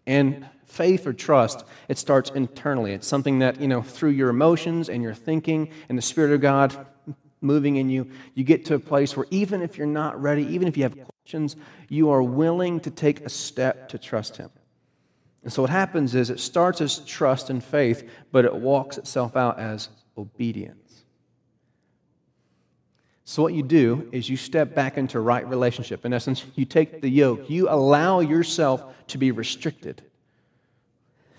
[0.06, 2.92] And faith or trust, it starts internally.
[2.92, 6.42] It's something that, you know, through your emotions and your thinking and the Spirit of
[6.42, 6.86] God
[7.40, 10.68] moving in you, you get to a place where even if you're not ready, even
[10.68, 11.56] if you have questions,
[11.88, 14.50] you are willing to take a step to trust Him.
[15.48, 19.38] And so what happens is it starts as trust and faith, but it walks itself
[19.38, 21.06] out as obedience.
[23.24, 26.04] So, what you do is you step back into right relationship.
[26.04, 30.02] In essence, you take the yoke, you allow yourself to be restricted,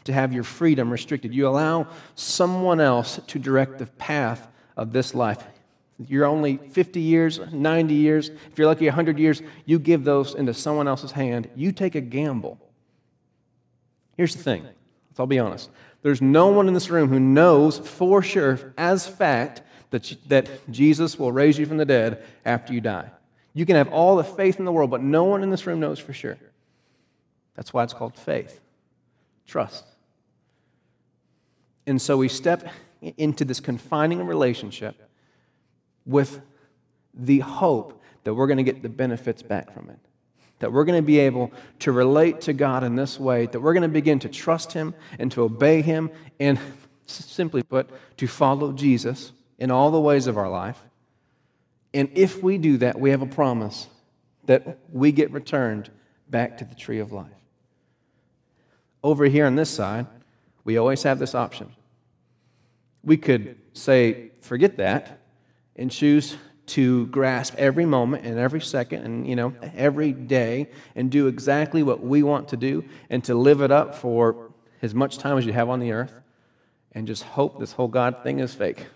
[0.05, 1.35] to have your freedom restricted.
[1.35, 5.45] You allow someone else to direct the path of this life.
[5.99, 10.55] You're only 50 years, 90 years, if you're lucky, 100 years, you give those into
[10.55, 11.51] someone else's hand.
[11.55, 12.59] You take a gamble.
[14.19, 15.71] Here's the thing, let's all be honest.
[16.03, 21.19] There's no one in this room who knows for sure, as fact, that, that Jesus
[21.19, 23.11] will raise you from the dead after you die.
[23.55, 25.81] You can have all the faith in the world, but no one in this room
[25.81, 26.37] knows for sure.
[27.55, 28.61] That's why it's called faith,
[29.47, 29.85] trust.
[31.87, 32.69] And so we step
[33.17, 34.97] into this confining relationship
[36.05, 36.41] with
[37.15, 39.99] the hope that we're going to get the benefits back from it.
[40.61, 43.75] That we're going to be able to relate to God in this way, that we're
[43.75, 46.59] going to begin to trust Him and to obey Him, and
[47.07, 50.81] simply put, to follow Jesus in all the ways of our life.
[51.95, 53.89] And if we do that, we have a promise
[54.47, 55.91] that we get returned
[56.29, 57.27] back to the tree of life.
[59.03, 60.07] Over here on this side,
[60.65, 61.73] we always have this option.
[63.03, 65.21] We could say, forget that,
[65.77, 66.37] and choose
[66.69, 71.83] to grasp every moment and every second and you know every day and do exactly
[71.83, 74.51] what we want to do and to live it up for
[74.83, 76.21] as much time as you have on the earth
[76.93, 78.87] and just hope this whole god thing is fake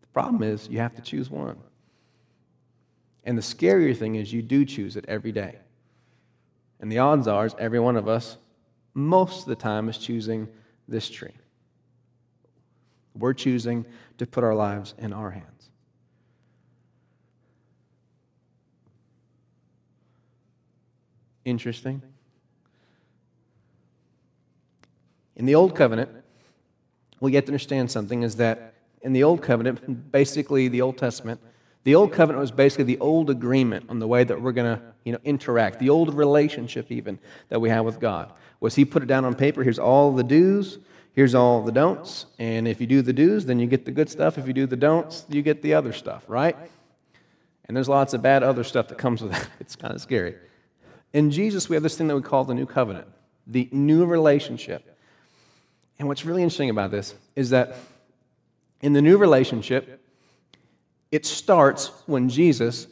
[0.00, 1.58] The Problem is, you have to choose one.
[3.24, 5.56] And the scarier thing is, you do choose it every day.
[6.80, 8.36] And the odds are, is every one of us,
[8.94, 10.48] most of the time, is choosing
[10.88, 11.34] this tree.
[13.18, 13.84] We're choosing
[14.18, 15.70] to put our lives in our hands.
[21.44, 22.02] Interesting.
[25.36, 26.10] In the Old Covenant,
[27.20, 31.40] we get to understand something is that in the Old Covenant, basically the Old Testament,
[31.84, 34.82] the Old Covenant was basically the old agreement on the way that we're going to
[35.04, 37.16] you know, interact, the old relationship even
[37.48, 38.32] that we have with God.
[38.58, 39.62] Was He put it down on paper?
[39.62, 40.78] Here's all the do's,
[41.16, 44.08] here's all the don'ts, and if you do the do's, then you get the good
[44.08, 44.38] stuff.
[44.38, 46.56] If you do the don'ts, you get the other stuff, right?
[47.64, 49.48] And there's lots of bad other stuff that comes with that.
[49.60, 50.36] It's kind of scary.
[51.12, 53.08] In Jesus, we have this thing that we call the new covenant,
[53.48, 54.96] the new relationship.
[55.98, 57.76] And what's really interesting about this is that
[58.82, 60.00] in the new relationship,
[61.10, 62.86] it starts when Jesus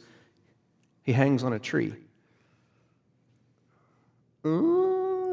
[1.05, 1.93] he hangs on a tree.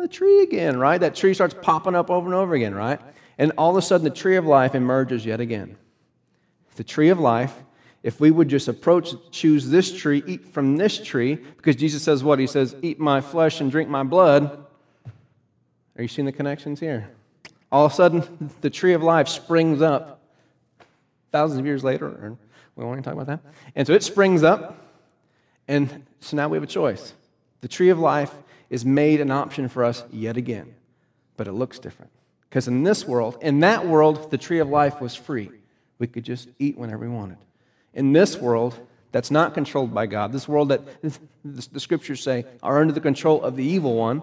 [0.02, 0.98] The tree again, right?
[0.98, 3.00] That tree starts popping up over and over again, right?
[3.38, 5.76] And all of a sudden, the tree of life emerges yet again.
[6.76, 7.54] The tree of life,
[8.02, 12.24] if we would just approach, choose this tree, eat from this tree, because Jesus says
[12.24, 12.38] what?
[12.38, 14.66] He says, Eat my flesh and drink my blood.
[15.96, 17.10] Are you seeing the connections here?
[17.70, 20.20] All of a sudden, the tree of life springs up
[21.30, 22.36] thousands of years later,
[22.76, 23.40] we won't even talk about that.
[23.74, 24.78] And so it springs up,
[25.68, 27.14] and so now we have a choice.
[27.62, 28.32] The tree of life
[28.72, 30.74] is made an option for us yet again,
[31.36, 32.10] but it looks different.
[32.48, 35.50] Because in this world, in that world, the tree of life was free.
[35.98, 37.36] We could just eat whenever we wanted.
[37.92, 38.74] In this world,
[39.12, 40.80] that's not controlled by God, this world that
[41.44, 44.22] the scriptures say are under the control of the evil one,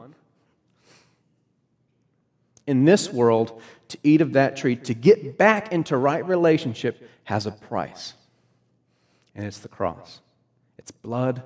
[2.66, 7.45] in this world, to eat of that tree, to get back into right relationship, has
[7.45, 8.16] a price.
[9.36, 10.22] And it's the cross.
[10.80, 11.43] It's blood,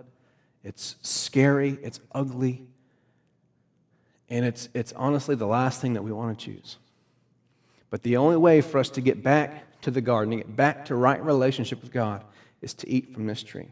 [0.64, 2.66] it's scary, it's ugly,
[4.34, 6.78] and it's, it's honestly the last thing that we want to choose.
[7.92, 10.86] But the only way for us to get back to the garden, to get back
[10.86, 12.24] to right relationship with God,
[12.60, 13.68] is to eat from this tree,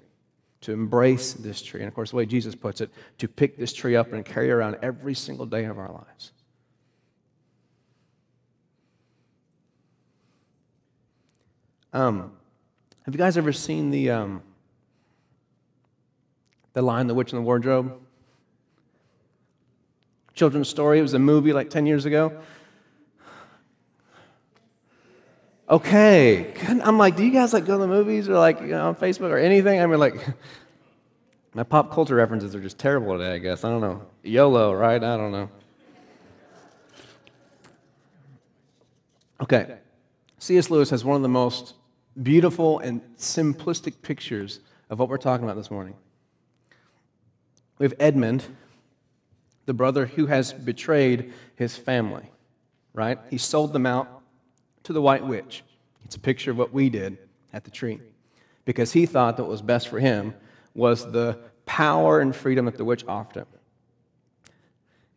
[0.62, 1.80] to embrace this tree.
[1.82, 4.52] And of course, the way Jesus puts it, to pick this tree up and carry
[4.52, 6.32] around every single day of our lives.
[11.92, 12.34] Um,
[13.02, 14.44] have you guys ever seen the, um,
[16.74, 18.00] the Lion, The Witch in the Wardrobe?
[20.42, 20.98] Children's story.
[20.98, 22.36] It was a movie like 10 years ago.
[25.70, 26.52] Okay.
[26.84, 28.96] I'm like, do you guys like go to the movies or like you know, on
[28.96, 29.80] Facebook or anything?
[29.80, 30.16] I mean, like,
[31.54, 33.64] my pop culture references are just terrible today, I guess.
[33.64, 34.02] I don't know.
[34.24, 35.04] YOLO, right?
[35.04, 35.48] I don't know.
[39.42, 39.78] Okay.
[40.40, 40.72] C.S.
[40.72, 41.76] Lewis has one of the most
[42.24, 45.94] beautiful and simplistic pictures of what we're talking about this morning.
[47.78, 48.44] We have Edmund,
[49.66, 52.30] the brother who has betrayed his family,
[52.94, 53.20] right?
[53.30, 54.22] He sold them out
[54.84, 55.64] to the white witch.
[56.06, 57.18] It's a picture of what we did
[57.54, 58.00] at the tree
[58.66, 60.34] because he thought that what was best for him
[60.74, 63.48] was the power and freedom that the witch offered him.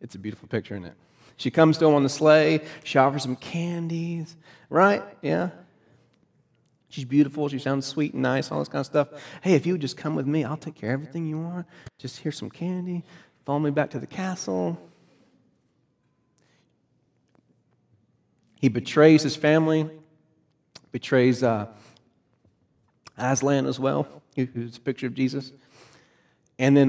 [0.01, 0.93] It's a beautiful picture, isn't it?
[1.37, 2.61] She comes to him on the sleigh.
[2.83, 4.35] She offers him candies,
[4.69, 5.03] right?
[5.21, 5.49] Yeah.
[6.89, 7.49] She's beautiful.
[7.49, 9.09] She sounds sweet and nice, all this kind of stuff.
[9.41, 11.65] Hey, if you would just come with me, I'll take care of everything you want.
[11.97, 13.03] Just here's some candy.
[13.45, 14.77] Follow me back to the castle.
[18.59, 19.87] He betrays his family,
[20.91, 21.67] betrays uh,
[23.17, 25.51] Aslan as well, who's a picture of Jesus.
[26.57, 26.87] And then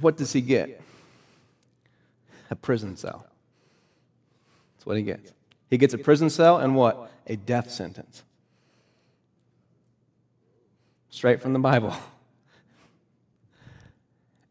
[0.00, 0.80] what does he get?
[2.50, 3.24] A prison cell.
[4.74, 5.32] That's what he gets.
[5.70, 7.12] He gets a prison cell and what?
[7.28, 8.24] A death sentence.
[11.10, 11.94] Straight from the Bible.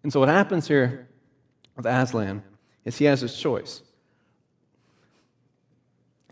[0.02, 1.09] And so what happens here
[1.80, 2.44] with Aslan
[2.84, 3.82] is he has his choice.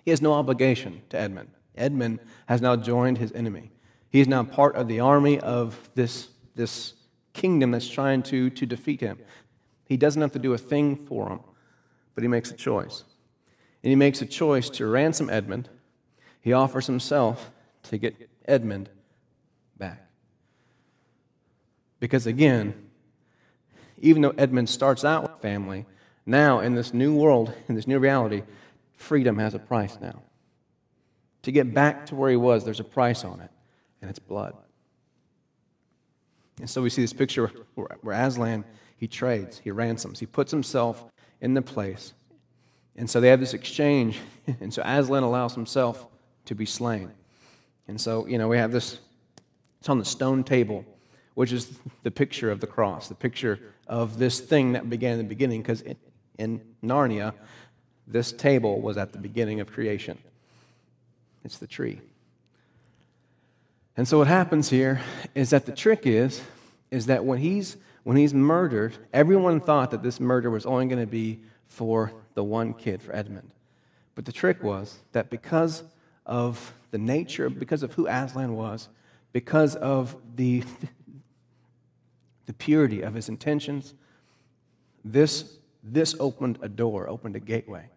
[0.03, 1.47] He has no obligation to Edmund.
[1.77, 3.71] Edmund has now joined his enemy.
[4.09, 6.95] He is now part of the army of this, this
[7.31, 9.19] kingdom that's trying to, to defeat him.
[9.85, 11.39] He doesn't have to do a thing for him,
[12.13, 13.05] but he makes a choice.
[13.83, 15.69] And he makes a choice to ransom Edmund.
[16.41, 17.51] He offers himself
[17.83, 18.89] to get Edmund
[19.77, 20.09] back.
[22.01, 22.86] Because again,
[23.99, 25.85] even though Edmund starts out with family,
[26.25, 28.43] now in this new world, in this new reality,
[28.95, 30.21] freedom has a price now.
[31.43, 33.49] To get back to where he was, there's a price on it,
[34.01, 34.55] and it's blood.
[36.59, 38.65] And so we see this picture where, Aslan,
[38.97, 41.05] he trades, he ransoms, he puts himself
[41.39, 42.13] in the place.
[42.95, 44.19] And so they have this exchange,
[44.59, 46.07] and so Aslan allows himself
[46.45, 47.11] to be slain.
[47.87, 48.99] And so, you know, we have this,
[49.79, 50.83] it's on the stone table,
[51.37, 55.17] which is the picture of the cross, the picture of this thing that began in
[55.19, 55.83] the beginning, because
[56.39, 57.31] in Narnia,
[58.07, 60.17] this table was at the beginning of creation.
[61.45, 62.01] It's the tree.
[63.95, 64.99] And so what happens here
[65.35, 66.41] is that the trick is
[66.89, 71.01] is that when he's when he's murdered, everyone thought that this murder was only going
[71.01, 73.51] to be for the one kid, for Edmund.
[74.15, 75.83] But the trick was that because
[76.25, 78.89] of the nature, because of who Aslan was,
[79.33, 80.63] because of the,
[82.47, 83.93] the purity of his intentions,
[85.05, 87.87] this, this opened a door, opened a gateway.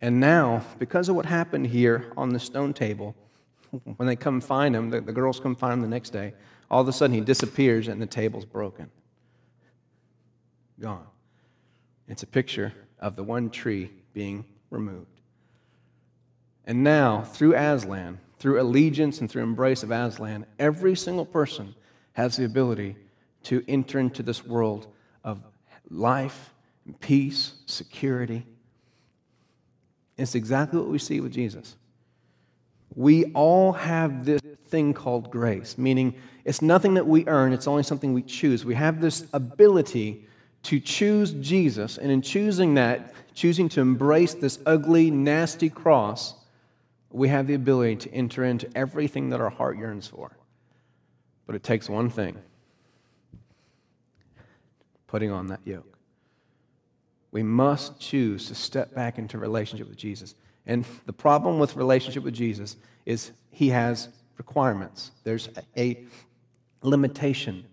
[0.00, 3.16] And now, because of what happened here on the stone table,
[3.96, 6.34] when they come find him, the, the girls come find him the next day,
[6.70, 8.90] all of a sudden he disappears and the table's broken.
[10.78, 11.06] Gone.
[12.06, 15.20] It's a picture of the one tree being removed.
[16.66, 21.74] And now, through Aslan, through allegiance and through embrace of Aslan, every single person
[22.12, 22.96] has the ability
[23.44, 24.86] to enter into this world
[25.24, 25.42] of
[25.90, 26.52] life,
[27.00, 28.46] peace, security,
[30.16, 31.76] it's exactly what we see with Jesus.
[32.94, 36.14] We all have this thing called grace, meaning
[36.44, 38.64] it's nothing that we earn, it's only something we choose.
[38.64, 40.26] We have this ability
[40.64, 46.34] to choose Jesus, and in choosing that, choosing to embrace this ugly, nasty cross,
[47.10, 50.36] we have the ability to enter into everything that our heart yearns for.
[51.46, 52.36] But it takes one thing
[55.08, 55.98] putting on that yoke.
[57.32, 60.34] We must choose to step back into relationship with Jesus.
[60.66, 65.10] And the problem with relationship with Jesus is he has requirements.
[65.24, 66.06] There's a
[66.82, 67.64] limitation.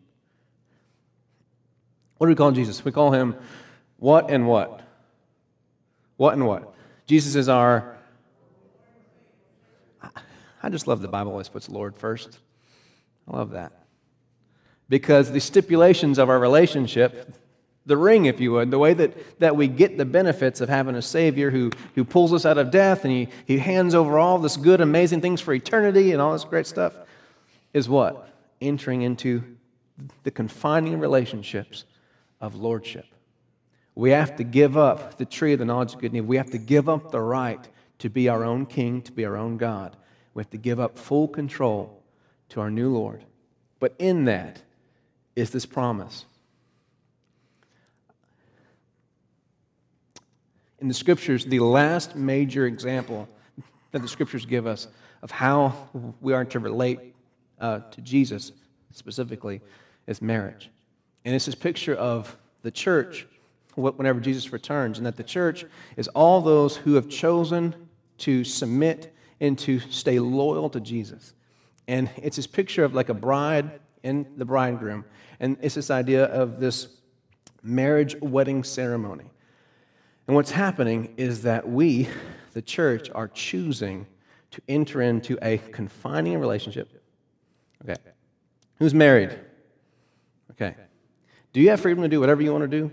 [2.17, 2.83] What do we call Jesus?
[2.83, 3.35] We call him
[3.97, 4.81] what and what?
[6.17, 6.73] What and what?
[7.05, 7.97] Jesus is our.
[10.63, 12.39] I just love the Bible always puts Lord first.
[13.27, 13.84] I love that.
[14.87, 17.35] Because the stipulations of our relationship
[17.85, 20.95] the ring, if you would, the way that, that we get the benefits of having
[20.95, 24.39] a Savior who, who pulls us out of death and he, he hands over all
[24.39, 26.95] this good, amazing things for eternity and all this great stuff,
[27.73, 28.29] is what?
[28.59, 29.43] Entering into
[30.23, 31.85] the confining relationships
[32.41, 33.05] of lordship.
[33.93, 36.27] We have to give up the tree of the knowledge of good and evil.
[36.27, 37.65] We have to give up the right
[37.99, 39.95] to be our own king, to be our own God.
[40.33, 42.01] We have to give up full control
[42.49, 43.23] to our new Lord.
[43.79, 44.61] But in that
[45.35, 46.25] is this promise
[50.85, 53.27] in the scriptures, the last major example
[53.91, 54.87] that the scriptures give us
[55.23, 55.89] of how
[56.21, 56.99] we are to relate
[57.59, 58.51] uh, to Jesus
[58.91, 59.61] specifically
[60.05, 60.69] is marriage.
[61.23, 63.25] And it's this picture of the church
[63.75, 65.65] whenever Jesus returns, and that the church
[65.97, 67.73] is all those who have chosen
[68.19, 69.11] to submit
[69.41, 71.33] and to stay loyal to Jesus.
[71.87, 75.03] And it's this picture of like a bride and the bridegroom.
[75.39, 76.87] And it's this idea of this
[77.61, 79.29] marriage wedding ceremony.
[80.27, 82.07] And what's happening is that we,
[82.53, 84.07] the church, are choosing
[84.51, 86.89] to enter into a confining relationship.
[87.83, 87.99] Okay.
[88.79, 89.37] Who's married?
[90.51, 90.75] Okay.
[91.53, 92.91] Do you have freedom to do whatever you want to do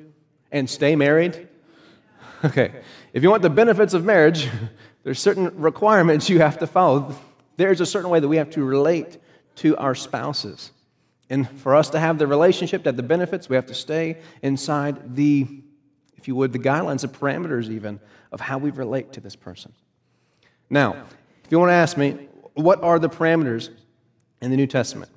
[0.51, 1.49] and stay married?
[2.45, 2.73] Okay.
[3.13, 4.49] If you want the benefits of marriage,
[5.05, 7.15] there's certain requirements you have to follow.
[7.57, 9.19] There's a certain way that we have to relate
[9.57, 10.73] to our spouses.
[11.33, 14.19] And for us to have the relationship, to have the benefits, we have to stay
[14.43, 15.47] inside the,
[16.15, 18.01] if you would, the guidelines, the parameters even
[18.33, 19.73] of how we relate to this person.
[20.69, 20.93] Now,
[21.43, 23.71] if you want to ask me, what are the parameters
[24.43, 25.11] in the New Testament?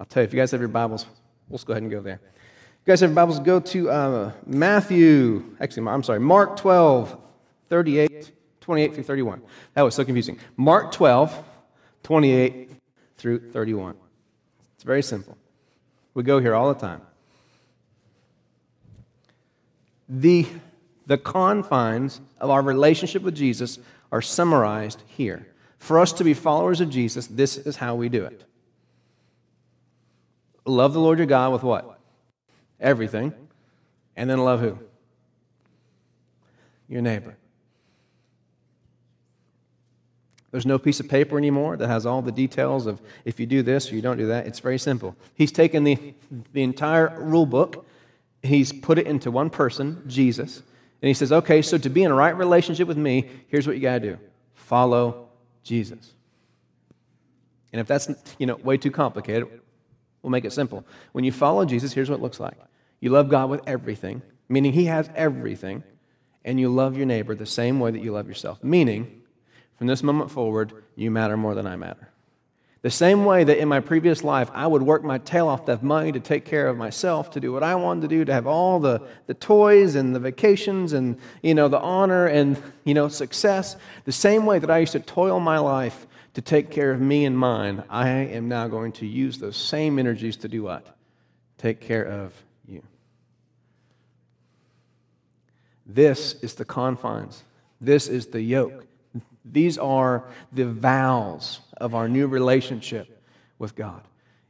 [0.00, 1.06] I'll tell you, if you guys have your Bibles,
[1.48, 2.18] let's go ahead and go there.
[2.24, 7.16] You guys have your Bibles, go to uh, Matthew, actually, I'm sorry, Mark 12,
[7.68, 9.42] 38, 28 through 31.
[9.74, 10.36] That was so confusing.
[10.56, 11.44] Mark 12,
[12.02, 12.70] 28
[13.18, 13.94] through 31.
[14.74, 15.38] It's very simple.
[16.14, 17.02] We go here all the time.
[20.08, 20.46] The,
[21.06, 23.78] the confines of our relationship with Jesus
[24.12, 25.46] are summarized here.
[25.78, 28.44] For us to be followers of Jesus, this is how we do it.
[30.64, 31.98] Love the Lord your God with what?
[32.80, 33.34] Everything.
[34.16, 34.78] And then love who?
[36.88, 37.36] Your neighbor.
[40.54, 43.64] There's no piece of paper anymore that has all the details of if you do
[43.64, 44.46] this or you don't do that.
[44.46, 45.16] It's very simple.
[45.34, 46.14] He's taken the,
[46.52, 47.84] the entire rule book,
[48.40, 50.58] he's put it into one person, Jesus,
[51.02, 53.74] and he says, okay, so to be in a right relationship with me, here's what
[53.74, 54.18] you got to do
[54.54, 55.26] follow
[55.64, 56.12] Jesus.
[57.72, 59.48] And if that's you know way too complicated,
[60.22, 60.86] we'll make it simple.
[61.10, 62.54] When you follow Jesus, here's what it looks like.
[63.00, 65.82] You love God with everything, meaning he has everything,
[66.44, 69.22] and you love your neighbor the same way that you love yourself, meaning
[69.76, 72.08] from this moment forward, you matter more than I matter.
[72.84, 75.72] The same way that in my previous life, I would work my tail off to
[75.72, 78.32] have money to take care of myself, to do what I wanted to do, to
[78.34, 82.92] have all the, the toys and the vacations and, you know, the honor and, you
[82.92, 83.76] know, success.
[84.04, 87.24] The same way that I used to toil my life to take care of me
[87.24, 90.86] and mine, I am now going to use those same energies to do what?
[91.56, 92.34] Take care of
[92.68, 92.82] you.
[95.86, 97.44] This is the confines.
[97.80, 98.84] This is the yoke.
[99.44, 103.22] These are the vows of our new relationship
[103.58, 104.02] with God.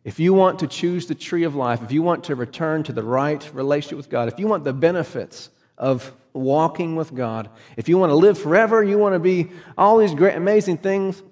[0.05, 2.93] If you want to choose the tree of life, if you want to return to
[2.93, 7.89] the right relationship with God, if you want the benefits of walking with God, if
[7.89, 11.23] you want to live forever, you want to be all these great, amazing things.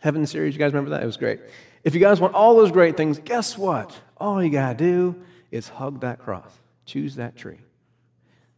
[0.00, 1.02] Heaven series, you guys remember that?
[1.02, 1.40] It was great.
[1.82, 3.98] If you guys want all those great things, guess what?
[4.18, 6.50] All you got to do is hug that cross,
[6.84, 7.58] choose that tree.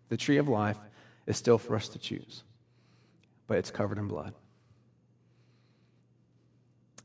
[0.09, 0.78] The tree of life
[1.26, 2.43] is still for us to choose
[3.47, 4.34] but it's covered in blood.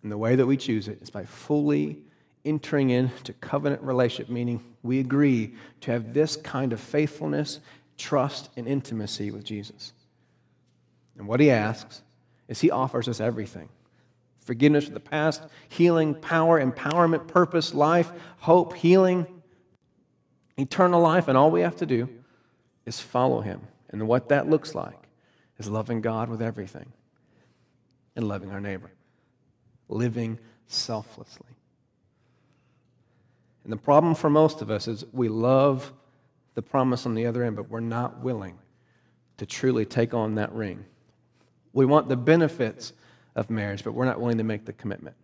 [0.04, 2.00] And the way that we choose it is by fully
[2.44, 7.60] entering into covenant relationship, meaning we agree to have this kind of faithfulness,
[7.98, 9.94] trust, and intimacy with Jesus.
[11.18, 12.02] And what he asks
[12.48, 13.70] is he offers us everything
[14.44, 19.28] forgiveness of the past, healing, power, empowerment, purpose, life, hope, healing,
[20.58, 21.28] eternal life.
[21.28, 22.10] And all we have to do
[22.86, 23.62] is follow him.
[23.90, 25.01] And what that looks like
[25.62, 26.92] is loving God with everything
[28.16, 28.92] and loving our neighbor,
[29.90, 31.48] living selflessly.
[33.64, 35.94] And the problem for most of us is we love
[36.56, 38.58] the promise on the other end, but we're not willing
[39.38, 40.84] to truly take on that ring.
[41.74, 42.92] We want the benefits
[43.36, 45.16] of marriage, but we're not willing to make the commitment.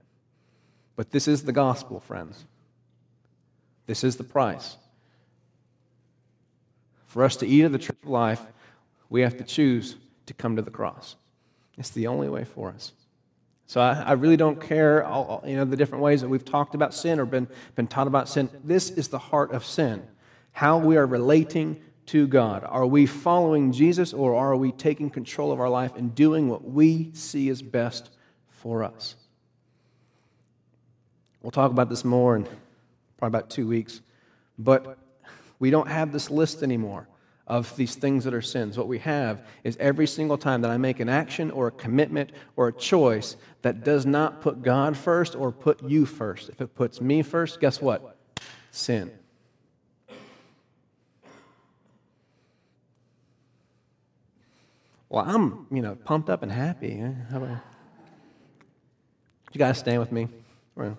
[0.96, 2.46] But this is the gospel, friends.
[3.88, 4.78] This is the price.
[7.08, 8.42] For us to eat of the tree of life,
[9.10, 9.96] we have to choose
[10.28, 11.16] to come to the cross.
[11.78, 12.94] It's the only way for us.
[13.66, 16.74] So I, I really don't care, all, you know, the different ways that we've talked
[16.74, 18.50] about sin or been, been taught about sin.
[18.64, 20.08] This is the heart of sin.
[20.54, 22.64] How we are relating to God.
[22.64, 26.64] Are we following Jesus or are we taking control of our life and doing what
[26.64, 28.10] we see is best
[28.48, 29.16] for us?
[31.42, 32.44] We'll talk about this more in
[33.18, 34.02] probably about two weeks.
[34.58, 34.98] But
[35.60, 37.08] we don't have this list anymore
[37.48, 38.78] of these things that are sins.
[38.78, 42.32] What we have is every single time that I make an action or a commitment
[42.56, 46.50] or a choice that does not put God first or put you first.
[46.50, 48.18] If it puts me first, guess what?
[48.72, 49.12] Sin.
[55.10, 57.00] Well, I'm, you know, pumped up and happy.
[57.32, 57.58] How about
[59.54, 60.28] you guys stand with me?
[60.76, 60.98] We're going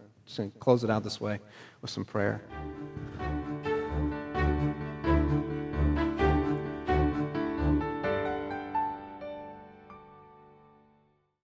[0.50, 1.40] to close it out this way
[1.82, 2.42] with some prayer.